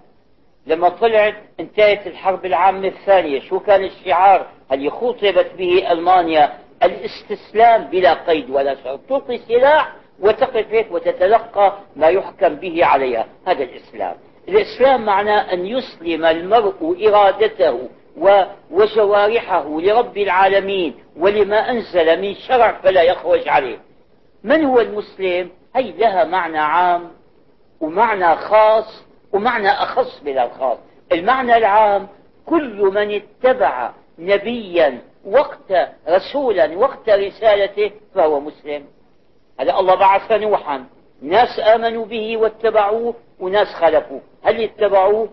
لما 0.66 0.88
طلعت 0.88 1.34
انتهت 1.60 2.06
الحرب 2.06 2.46
العامة 2.46 2.88
الثانية 2.88 3.40
شو 3.40 3.60
كان 3.60 3.84
الشعار؟ 3.84 4.46
اللي 4.72 4.90
خطبت 4.90 5.50
به 5.58 5.92
ألمانيا؟ 5.92 6.58
الاستسلام 6.82 7.84
بلا 7.84 8.14
قيد 8.14 8.50
ولا 8.50 8.74
شرط 8.84 9.00
تلقي 9.08 9.38
سلاح 9.38 9.92
وتقف 10.20 10.66
هيك 10.70 10.92
وتتلقى 10.92 11.78
ما 11.96 12.06
يحكم 12.08 12.54
به 12.54 12.84
عليها. 12.84 13.26
هذا 13.46 13.62
الإسلام. 13.64 14.14
الإسلام 14.48 15.04
معناه 15.04 15.52
أن 15.52 15.66
يسلم 15.66 16.24
المرء 16.24 17.08
إرادته 17.08 17.88
وجوارحه 18.70 19.80
لرب 19.80 20.18
العالمين 20.18 20.94
ولما 21.16 21.70
أنزل 21.70 22.22
من 22.22 22.34
شرع 22.34 22.72
فلا 22.72 23.02
يخرج 23.02 23.48
عليه. 23.48 23.78
من 24.44 24.64
هو 24.64 24.80
المسلم؟ 24.80 25.50
هي 25.76 25.92
لها 25.92 26.24
معنى 26.24 26.58
عام 26.58 27.10
ومعنى 27.80 28.36
خاص 28.36 29.04
ومعنى 29.32 29.68
أخص 29.68 30.22
من 30.22 30.38
الخاص. 30.38 30.78
المعنى 31.12 31.56
العام 31.56 32.08
كل 32.46 32.90
من 32.94 33.20
اتبع 33.22 33.90
نبيا 34.18 34.98
وقت 35.26 35.72
رسولا 36.08 36.78
وقت 36.78 37.08
رسالته 37.08 37.90
فهو 38.14 38.40
مسلم. 38.40 38.84
هذا 39.60 39.78
الله 39.78 39.94
بعث 39.94 40.32
نوحا. 40.32 40.84
ناس 41.22 41.60
آمنوا 41.74 42.04
به 42.04 42.36
واتبعوه 42.36 43.14
وناس 43.40 43.68
خلفوا 43.68 44.20
هل 44.42 44.62
اتبعوه 44.62 45.28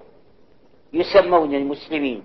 يسمون 0.94 1.56
المسلمين. 1.56 2.24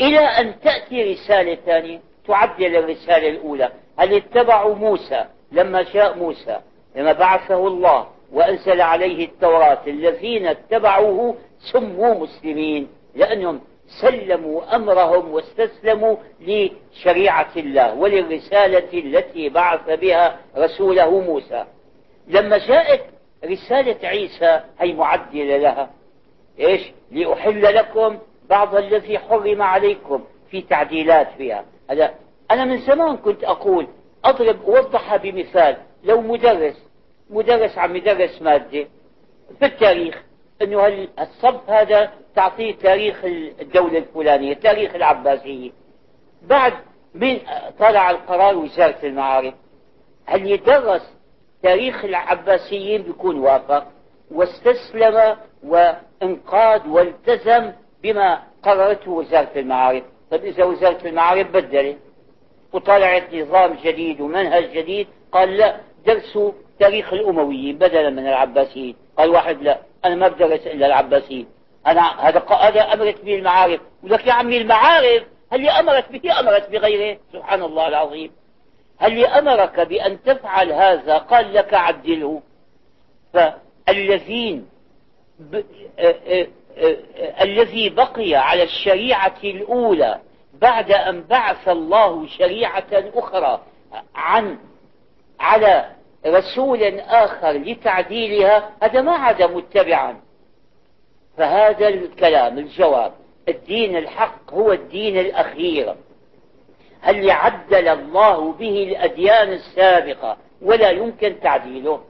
إلى 0.00 0.18
أن 0.18 0.60
تأتي 0.60 1.12
رسالة 1.12 1.54
ثانية 1.54 2.00
تعدل 2.26 2.76
الرسالة 2.76 3.28
الأولى. 3.28 3.72
هل 3.98 4.14
اتبعوا 4.14 4.74
موسى؟ 4.74 5.24
لما 5.52 5.82
جاء 5.82 6.18
موسى 6.18 6.60
لما 6.96 7.12
بعثه 7.12 7.66
الله 7.66 8.08
وأنزل 8.32 8.80
عليه 8.80 9.24
التوراة 9.24 9.82
الذين 9.86 10.46
اتبعوه 10.46 11.36
سموا 11.72 12.14
مسلمين 12.14 12.88
لأنهم 13.14 13.60
سلموا 13.86 14.76
أمرهم 14.76 15.30
واستسلموا 15.30 16.16
لشريعة 16.40 17.50
الله 17.56 17.94
وللرسالة 17.94 18.98
التي 18.98 19.48
بعث 19.48 19.90
بها 20.00 20.38
رسوله 20.56 21.20
موسى. 21.20 21.64
لما 22.28 22.58
جاءت 22.58 23.00
رسالة 23.44 24.08
عيسى 24.08 24.60
هي 24.78 24.92
معدلة 24.92 25.56
لها 25.56 25.90
إيش؟ 26.60 26.82
لأحل 27.10 27.62
لكم 27.62 28.18
بعض 28.48 28.74
الذي 28.74 29.18
حرم 29.18 29.62
عليكم 29.62 30.24
في 30.50 30.62
تعديلات 30.62 31.28
فيها. 31.38 31.64
هذا 31.90 32.14
أنا 32.50 32.64
من 32.64 32.78
زمان 32.78 33.16
كنت 33.16 33.44
أقول 33.44 33.86
أضرب 34.24 34.64
أوضحها 34.64 35.16
بمثال 35.16 35.76
لو 36.04 36.20
مدرس 36.20 36.76
مدرس 37.30 37.78
عم 37.78 37.96
يدرس 37.96 38.42
مادة 38.42 38.86
في 39.58 39.66
التاريخ 39.66 40.22
انه 40.62 41.08
الصف 41.18 41.70
هذا 41.70 42.10
تعطيه 42.36 42.74
تاريخ 42.74 43.24
الدولة 43.60 43.98
الفلانية 43.98 44.54
تاريخ 44.54 44.94
العباسية. 44.94 45.70
بعد 46.42 46.72
من 47.14 47.38
طلع 47.78 48.10
القرار 48.10 48.56
وزارة 48.56 48.98
المعارف 49.04 49.54
هل 50.26 50.50
يدرس 50.50 51.16
تاريخ 51.62 52.04
العباسيين 52.04 53.02
بيكون 53.02 53.38
وافق؟ 53.38 53.86
واستسلم 54.30 55.36
وانقاد 55.64 56.86
والتزم 56.86 57.72
بما 58.02 58.42
قررته 58.62 59.10
وزارة 59.10 59.50
المعارف. 59.56 60.04
طيب 60.30 60.44
إذا 60.44 60.64
وزارة 60.64 61.08
المعارف 61.08 61.50
بدلت 61.50 61.98
وطلعت 62.72 63.34
نظام 63.34 63.76
جديد 63.84 64.20
ومنهج 64.20 64.70
جديد 64.72 65.06
قال 65.32 65.56
لا 65.56 65.76
درسوا 66.06 66.52
تاريخ 66.78 67.12
الأمويين 67.12 67.78
بدلا 67.78 68.10
من 68.10 68.26
العباسيين. 68.26 68.96
قال 69.18 69.30
واحد 69.30 69.62
لا 69.62 69.78
أنا 70.04 70.14
ما 70.14 70.28
بدرس 70.28 70.66
إلا 70.66 70.86
العباسيين. 70.86 71.46
أنا 71.86 72.28
هذا 72.28 72.44
هذا 72.50 72.80
أمرت 72.80 73.24
به 73.24 73.34
المعارف. 73.34 73.80
ولك 74.02 74.26
يا 74.26 74.32
عمي 74.32 74.56
المعارف 74.56 75.22
هل 75.52 75.68
أمرت 75.68 76.12
به؟ 76.12 76.40
أمرت 76.40 76.70
بغيره؟ 76.70 77.18
سبحان 77.32 77.62
الله 77.62 77.88
العظيم. 77.88 78.30
هل 78.98 79.26
أمرك 79.26 79.80
بأن 79.80 80.22
تفعل 80.22 80.72
هذا؟ 80.72 81.18
قال 81.18 81.54
لك 81.54 81.74
عدله 81.74 82.42
فالذين 83.32 84.68
ب... 85.38 85.54
آ 85.54 85.60
آ 85.98 86.46
آ 86.78 87.44
الذي 87.44 87.88
بقي 87.88 88.34
على 88.34 88.62
الشريعة 88.62 89.36
الأولى 89.44 90.20
بعد 90.54 90.92
أن 90.92 91.22
بعث 91.22 91.68
الله 91.68 92.26
شريعة 92.26 92.86
أخرى 92.92 93.60
عن 94.14 94.58
على 95.40 95.90
رسول 96.26 96.82
آخر 97.00 97.50
لتعديلها 97.52 98.70
هذا 98.82 99.00
ما 99.00 99.12
عاد 99.12 99.42
متبعا. 99.42 100.20
فهذا 101.38 101.88
الكلام 101.88 102.58
الجواب 102.58 103.12
الدين 103.48 103.96
الحق 103.96 104.52
هو 104.52 104.72
الدين 104.72 105.18
الأخير 105.18 105.94
اللي 107.08 107.32
عدل 107.32 107.88
الله 107.88 108.52
به 108.52 108.82
الأديان 108.90 109.52
السابقة 109.52 110.36
ولا 110.62 110.90
يمكن 110.90 111.40
تعديله. 111.40 112.00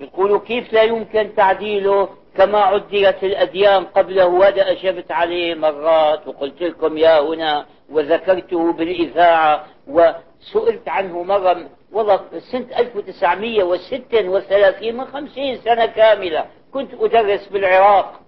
يقولوا 0.00 0.38
كيف 0.38 0.72
لا 0.72 0.82
يمكن 0.82 1.34
تعديله؟ 1.34 2.08
كما 2.36 2.58
عدلت 2.58 3.24
الأديان 3.24 3.84
قبله 3.84 4.26
وهذا 4.26 4.70
أجبت 4.70 5.12
عليه 5.12 5.54
مرات 5.54 6.26
وقلت 6.28 6.62
لكم 6.62 6.98
يا 6.98 7.20
هنا 7.20 7.66
وذكرته 7.90 8.72
بالإذاعة 8.72 9.64
وسئلت 9.88 10.88
عنه 10.88 11.22
مرة 11.22 11.68
والله 11.92 12.20
سنة 12.52 12.66
1936 12.78 14.96
من 14.96 15.04
50 15.04 15.56
سنة 15.56 15.86
كاملة. 15.86 16.46
كنت 16.72 16.90
أدرس 17.00 17.48
بالعراق. 17.48 18.20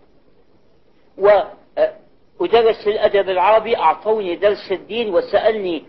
وأدرس 1.19 2.87
الأدب 2.87 3.31
العربي. 3.31 3.77
أعطوني 3.77 4.37
درس 4.37 4.73
الدين 4.73 5.15
وسألني 5.15 5.85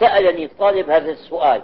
سألني 0.00 0.48
طالب 0.58 0.90
هذا 0.90 1.10
السؤال. 1.10 1.62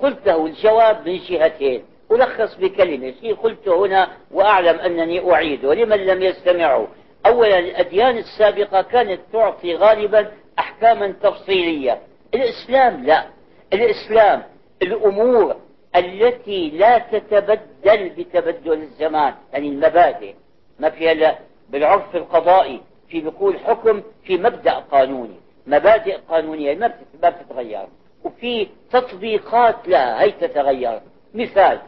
قلت 0.00 0.26
له 0.26 0.46
الجواب 0.46 1.08
من 1.08 1.18
جهتين. 1.18 1.84
ألخص 2.12 2.54
بكلمة. 2.54 3.14
شيء 3.20 3.34
قلت 3.34 3.68
هنا 3.68 4.08
وأعلم 4.30 4.80
أنني 4.80 5.32
أعيده. 5.32 5.74
لمن 5.74 5.96
لم 5.96 6.22
يستمعوا 6.22 6.86
أولا 7.26 7.58
الأديان 7.58 8.18
السابقة 8.18 8.82
كانت 8.82 9.20
تعطي 9.32 9.74
غالبا 9.74 10.32
أحكاما 10.58 11.14
تفصيلية. 11.22 12.00
الإسلام 12.34 13.04
لا. 13.04 13.26
الإسلام 13.72 14.42
الأمور 14.82 15.56
التي 15.96 16.70
لا 16.70 16.98
تتبدل 16.98 18.08
بتبدل 18.08 18.72
الزمان 18.72 19.34
يعني 19.52 19.68
المبادئ. 19.68 20.34
ما 20.78 20.90
فيها 20.90 21.14
لا 21.14 21.38
بالعرف 21.70 22.16
القضائي 22.16 22.80
في 23.08 23.20
بيقول 23.20 23.58
حكم 23.58 24.02
في 24.24 24.38
مبدأ 24.38 24.72
قانوني. 24.72 25.36
مبادئ 25.66 26.16
قانونية 26.28 26.74
ما 26.74 26.94
بتتغير. 27.22 27.86
وفي 28.24 28.68
تطبيقات 28.90 29.88
لها 29.88 30.22
هي 30.22 30.30
تتغير. 30.30 31.00
مثال 31.34 31.78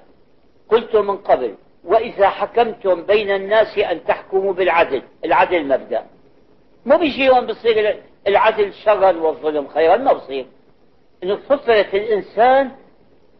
قلت 0.69 0.97
من 0.97 1.17
قبل 1.17 1.55
وإذا 1.85 2.29
حكمتم 2.29 3.03
بين 3.03 3.31
الناس 3.31 3.79
أن 3.79 4.05
تحكموا 4.05 4.53
بالعدل 4.53 5.03
العدل 5.25 5.65
مبدأ. 5.69 6.07
مو 6.87 6.99
بيجي 6.99 7.25
يوم 7.25 7.47
بصير 7.47 7.97
العدل 8.27 8.73
شرا 8.73 9.13
والظلم 9.13 9.69
خيرا 9.69 9.97
ما 9.97 10.13
بصير. 10.13 10.47
إنه 11.23 11.37
فطرة 11.37 11.87
الإنسان 11.95 12.71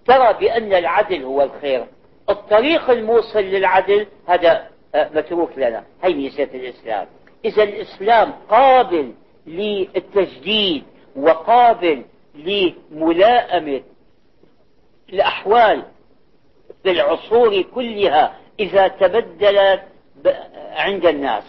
ترى 0.07 0.33
بأن 0.33 0.73
العدل 0.73 1.23
هو 1.23 1.43
الخير. 1.43 1.87
الطريق 2.31 2.91
الموصل 2.91 3.41
للعدل 3.41 4.07
هذا 4.27 4.69
آه، 4.95 5.11
متروك 5.15 5.51
لنا. 5.57 5.85
هي 6.03 6.15
ميزة 6.15 6.49
الإسلام. 6.55 7.07
إذا 7.45 7.63
الإسلام 7.63 8.33
قابل 8.51 9.13
للتجديد 9.47 10.85
وقابل 11.17 12.03
لملائمة 12.35 13.83
الأحوال 15.13 15.83
في 16.83 16.91
العصور 16.91 17.63
كلها 17.63 18.39
إذا 18.61 18.89
تبدلت 18.89 19.83
عند 20.73 21.07
الناس. 21.07 21.45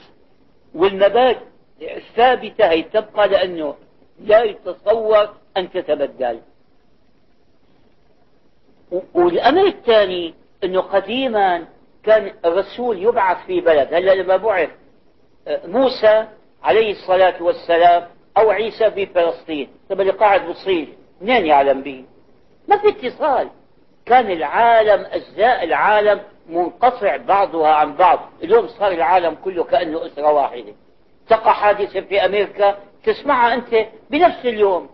والمبادئ 0.75 1.37
الثابتة 1.81 2.65
هي 2.69 2.81
تبقى 2.81 3.27
لأنه 3.27 3.75
لا 4.19 4.43
يتصور 4.43 5.29
أن 5.57 5.71
تتبدل. 5.71 6.39
والأمر 9.13 9.67
الثاني 9.67 10.33
أنه 10.63 10.81
قديما 10.81 11.65
كان 12.03 12.31
الرسول 12.45 13.03
يبعث 13.03 13.37
في 13.45 13.61
بلد. 13.61 13.93
هلا 13.93 14.15
لما 14.15 14.37
بعث 14.37 14.69
آه، 15.47 15.61
موسى 15.67 16.25
عليه 16.63 16.91
الصلاة 16.91 17.43
والسلام 17.43 18.07
أو 18.37 18.51
عيسى 18.51 18.91
في 18.91 19.05
فلسطين. 19.05 19.69
طب 19.89 20.01
اللي 20.01 20.11
قاعد 20.11 20.47
بصير 20.49 20.87
منين 21.21 21.45
يعلم 21.45 21.81
به 21.81 22.05
ما 22.67 22.77
في 22.77 22.89
اتصال. 22.89 23.49
كان 24.05 24.31
العالم 24.31 25.05
أجزاء 25.11 25.63
العالم 25.63 26.21
منقطع 26.49 27.17
بعضها 27.17 27.69
عن 27.69 27.95
بعض. 27.95 28.19
اليوم 28.43 28.67
صار 28.67 28.91
العالم 28.91 29.37
كله 29.43 29.63
كأنه 29.63 30.05
أسرة 30.05 30.31
واحدة. 30.31 30.73
تقع 31.29 31.53
حادثة 31.53 32.01
في 32.01 32.25
أمريكا 32.25 32.77
تسمعها 33.03 33.53
أنت 33.53 33.87
بنفس 34.09 34.45
اليوم. 34.45 34.89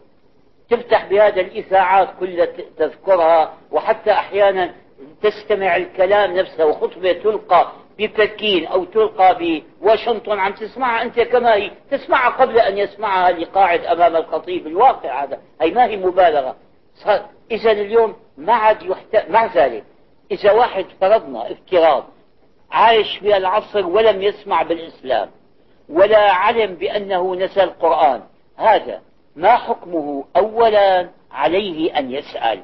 تفتح 0.71 1.05
بهذا 1.05 1.41
الإذاعات 1.41 2.09
كلها 2.19 2.47
تذكرها 2.77 3.53
وحتى 3.71 4.11
أحيانا 4.11 4.73
تستمع 5.21 5.75
الكلام 5.75 6.37
نفسه 6.37 6.65
وخطبة 6.65 7.11
تلقى 7.11 7.71
ببكين 7.99 8.67
أو 8.67 8.85
تلقى 8.85 9.37
بواشنطن 9.81 10.39
عم 10.39 10.51
تسمعها 10.53 11.01
أنت 11.01 11.19
كما 11.19 11.55
هي. 11.55 11.71
تسمعها 11.91 12.29
قبل 12.29 12.59
أن 12.59 12.77
يسمعها 12.77 13.29
اللي 13.29 13.45
قاعد 13.45 13.85
أمام 13.85 14.15
الخطيب 14.15 14.67
الواقع 14.67 15.23
هذا. 15.23 15.39
هي 15.61 15.71
ما 15.71 15.85
هي 15.85 15.97
مبالغة. 15.97 16.55
إذا 17.51 17.71
اليوم 17.71 18.15
ما 18.37 18.53
عاد 18.53 18.83
يحت... 18.83 19.29
مع 19.29 19.45
ذلك 19.45 19.83
إذا 20.31 20.51
واحد 20.51 20.85
فرضنا 21.01 21.51
افتراض 21.51 22.03
عايش 22.71 23.17
في 23.17 23.37
العصر 23.37 23.85
ولم 23.85 24.21
يسمع 24.21 24.61
بالإسلام 24.61 25.29
ولا 25.89 26.31
علم 26.31 26.75
بأنه 26.75 27.35
نسى 27.35 27.63
القرآن 27.63 28.23
هذا 28.55 29.01
ما 29.41 29.55
حكمه 29.55 30.25
أولا 30.35 31.09
عليه 31.31 31.97
أن 31.99 32.11
يسأل. 32.11 32.63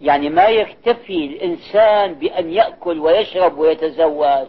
يعني 0.00 0.28
ما 0.28 0.46
يكتفي 0.46 1.26
الإنسان 1.26 2.14
بأن 2.14 2.50
يأكل 2.50 2.98
ويشرب 2.98 3.58
ويتزوج. 3.58 4.46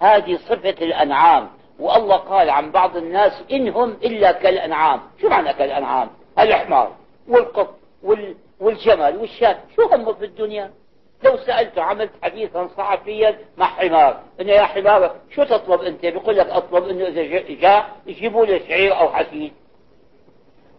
هذه 0.00 0.36
صفة 0.36 0.70
الأنعام. 0.70 1.48
والله 1.78 2.16
قال 2.16 2.50
عن 2.50 2.70
بعض 2.70 2.96
الناس 2.96 3.42
إنهم 3.52 3.90
إلا 3.90 4.32
كالأنعام. 4.32 5.00
شو 5.20 5.28
معنى 5.28 5.52
كالأنعام؟ 5.52 6.08
الحمار 6.38 6.92
والقط 7.28 7.74
وال... 8.02 8.34
والجمل 8.60 9.16
والشاة. 9.16 9.58
شو 9.76 9.82
همه 9.82 10.12
في 10.12 10.24
الدنيا؟ 10.24 10.70
لو 11.24 11.36
سألته 11.36 11.82
عملت 11.82 12.10
حديثا 12.22 12.68
صحفيا 12.76 13.38
مع 13.56 13.66
حمار. 13.66 14.20
إنه 14.40 14.52
يا 14.52 14.62
حمار 14.62 15.14
شو 15.34 15.44
تطلب 15.44 15.80
أنت؟ 15.80 16.06
بيقول 16.06 16.36
لك 16.36 16.46
أطلب 16.46 16.88
إنه 16.88 17.06
إذا 17.06 17.54
جاء 17.60 17.90
يجيبوا 18.06 18.46
له 18.46 18.58
شعير 18.58 19.00
أو 19.00 19.08
حديد 19.08 19.52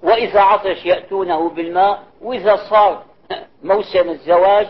وإذا 0.03 0.39
عطش 0.39 0.85
يأتونه 0.85 1.49
بالماء 1.49 2.03
وإذا 2.21 2.55
صار 2.55 3.03
موسم 3.63 4.09
الزواج 4.09 4.67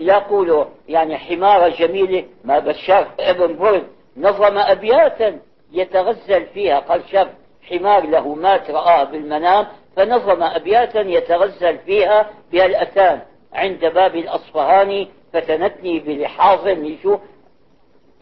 يقولوا 0.00 0.64
يعني 0.88 1.18
حمارة 1.18 1.68
جميلة 1.68 2.24
ما 2.44 2.58
بشار 2.58 3.08
ابن 3.20 3.56
برد 3.56 3.86
نظم 4.16 4.58
أبياتا 4.58 5.38
يتغزل 5.72 6.46
فيها 6.46 6.78
قال 6.78 7.02
شاف 7.12 7.28
حمار 7.62 8.06
له 8.06 8.34
مات 8.34 8.70
رآه 8.70 9.04
بالمنام 9.04 9.66
فنظم 9.96 10.42
أبياتا 10.42 11.00
يتغزل 11.00 11.78
فيها 11.78 12.30
بها 12.52 12.66
الأتان 12.66 13.20
عند 13.52 13.80
باب 13.80 14.16
الأصفهاني 14.16 15.08
فتنتني 15.32 15.98
بلحاظ 16.00 16.68
يشوف 16.68 17.20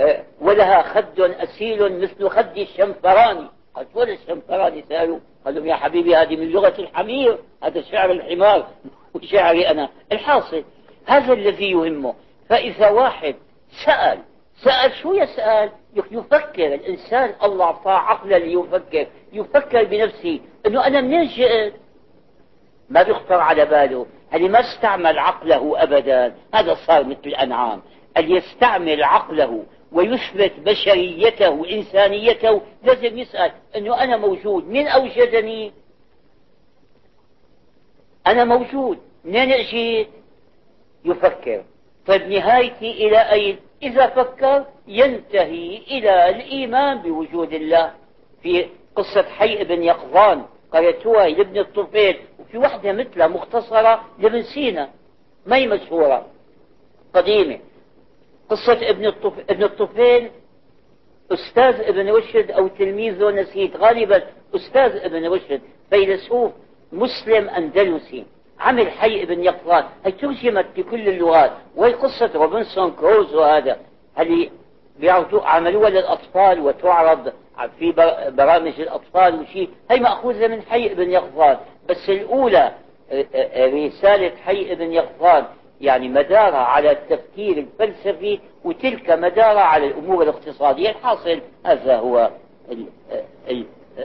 أه 0.00 0.22
ولها 0.40 0.82
خد 0.82 1.20
أسيل 1.20 2.00
مثل 2.00 2.28
خد 2.28 2.58
الشنفراني 2.58 3.48
قالت 3.74 3.96
ولا 3.96 4.12
الشنفراني 4.12 4.84
سألوا 4.88 5.18
قال 5.46 5.54
لهم 5.54 5.66
يا 5.66 5.74
حبيبي 5.74 6.16
هذه 6.16 6.36
من 6.36 6.48
لغة 6.50 6.74
الحمير 6.78 7.38
هذا 7.62 7.82
شعر 7.82 8.10
الحمار 8.10 8.66
وشعري 9.14 9.68
أنا. 9.68 9.88
الحاصل 10.12 10.64
هذا 11.06 11.32
الذي 11.32 11.70
يهمه. 11.70 12.14
فإذا 12.48 12.90
واحد 12.90 13.34
سأل 13.84 14.18
سأل 14.64 14.92
شو 15.02 15.14
يسأل؟ 15.14 15.70
يفكر. 16.10 16.74
الإنسان 16.74 17.34
الله 17.42 17.64
أعطاه 17.64 17.92
عقلا 17.92 18.36
ليفكر. 18.38 19.06
يفكر 19.32 19.84
بنفسه 19.84 20.40
أنه 20.66 20.86
أنا 20.86 21.00
منين 21.00 21.26
جئت؟ 21.26 21.74
ما 22.90 23.02
بيخطر 23.02 23.40
على 23.40 23.64
باله. 23.64 24.06
اللي 24.34 24.48
ما 24.48 24.60
استعمل 24.60 25.18
عقله 25.18 25.82
أبدا. 25.82 26.34
هذا 26.54 26.74
صار 26.74 27.04
مثل 27.04 27.26
الأنعام. 27.26 27.82
اللي 28.16 28.36
يستعمل 28.36 29.04
عقله. 29.04 29.64
ويثبت 29.96 30.52
بشريته 30.60 31.50
وإنسانيته 31.50 32.62
لازم 32.82 33.18
يسأل 33.18 33.52
أنه 33.76 34.02
أنا 34.02 34.16
موجود. 34.16 34.68
من 34.68 34.86
أوجدني؟ 34.86 35.72
أنا 38.26 38.44
موجود. 38.44 38.98
منين 39.24 39.52
أجيت؟ 39.52 40.08
يفكر. 41.04 41.64
طيب 42.06 42.22
نهايتي 42.22 42.90
إلى 42.90 43.18
أين؟ 43.32 43.58
إذا 43.82 44.06
فكر 44.06 44.66
ينتهي 44.88 45.76
إلى 45.76 46.28
الإيمان 46.28 46.98
بوجود 47.02 47.52
الله. 47.52 47.92
في 48.42 48.66
قصة 48.96 49.22
حي 49.22 49.64
بن 49.64 49.82
يقظان 49.82 50.44
قريتوها 50.72 51.28
لابن 51.28 51.58
الطفيل 51.58 52.16
وفي 52.38 52.58
وحدة 52.58 52.92
مثلها 52.92 53.26
مختصرة 53.26 54.04
لابن 54.18 54.42
سينا 54.42 54.90
ما 55.46 55.56
هي 55.56 55.66
مشهورة؟ 55.66 56.26
قديمة. 57.14 57.58
قصة 58.50 58.90
ابن 58.90 59.06
الطفيل, 59.06 59.44
ابن 59.50 59.62
الطفيل 59.62 60.30
أستاذ 61.32 61.80
ابن 61.80 62.10
رشد 62.10 62.50
أو 62.50 62.68
تلميذه 62.68 63.30
نسيت. 63.30 63.76
غالبا 63.76 64.22
أستاذ 64.56 64.96
ابن 64.96 65.28
رشد 65.28 65.60
فيلسوف 65.90 66.52
مسلم 66.92 67.48
أندلسي. 67.48 68.24
عمل 68.60 68.90
حي 68.90 69.22
ابن 69.22 69.44
يقظان 69.44 69.84
هي 70.04 70.12
ترجمت 70.12 70.66
بكل 70.76 71.08
اللغات. 71.08 71.52
وهي 71.76 71.92
قصة 71.92 72.30
روبنسون 72.34 72.90
كروز 72.90 73.34
وهذا. 73.34 73.78
بيعرضوا 74.98 75.42
عملوها 75.42 75.90
للأطفال 75.90 76.60
وتعرض 76.60 77.32
في 77.78 77.92
برامج 78.30 78.80
الأطفال 78.80 79.40
وشيء 79.40 79.68
هي 79.90 80.00
مأخوذة 80.00 80.46
من 80.46 80.62
حي 80.62 80.92
ابن 80.92 81.10
يقظان 81.10 81.58
بس 81.88 82.08
الأولى 82.08 82.72
آه، 83.10 83.26
آه، 83.34 83.66
رسالة 83.66 84.36
حي 84.36 84.72
ابن 84.72 84.92
يقظان 84.92 85.44
يعني 85.80 86.08
مدارها 86.08 86.58
على 86.58 86.90
التفكير 86.90 87.58
الفلسفي 87.58 88.40
وتلك 88.64 89.10
مدارها 89.10 89.60
على 89.60 89.86
الأمور 89.86 90.22
الاقتصادية 90.22 90.90
الحاصل 90.90 91.40
هذا 91.66 91.96
هو 91.96 92.30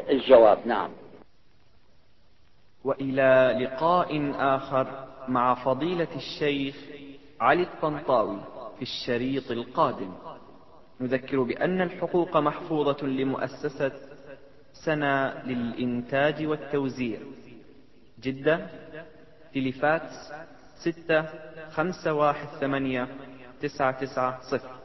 الجواب. 0.10 0.58
نعم. 0.66 0.90
وإلى 2.84 3.58
لقاء 3.62 4.32
آخر 4.36 5.08
مع 5.28 5.54
فضيلة 5.64 6.08
الشيخ 6.16 6.76
علي 7.42 7.64
الطنطاوي 7.64 8.40
في 8.76 8.82
الشريط 8.82 9.52
القادم. 9.52 10.14
نذكر 11.02 11.44
بأن 11.44 11.82
الحقوق 11.82 12.38
محفوظة 12.38 13.08
لمؤسسة 13.08 13.92
سنة 14.86 15.44
للإنتاج 15.46 16.46
والتوزيع. 16.46 17.20
جدة 18.22 18.68
تلفات 19.54 20.10
ستة 20.82 21.26
خمسة 21.72 22.14
واحد 22.14 22.48
ثمانية 22.60 23.08
تسعة 23.62 23.92
تسعة 24.06 24.42
صفر. 24.42 24.81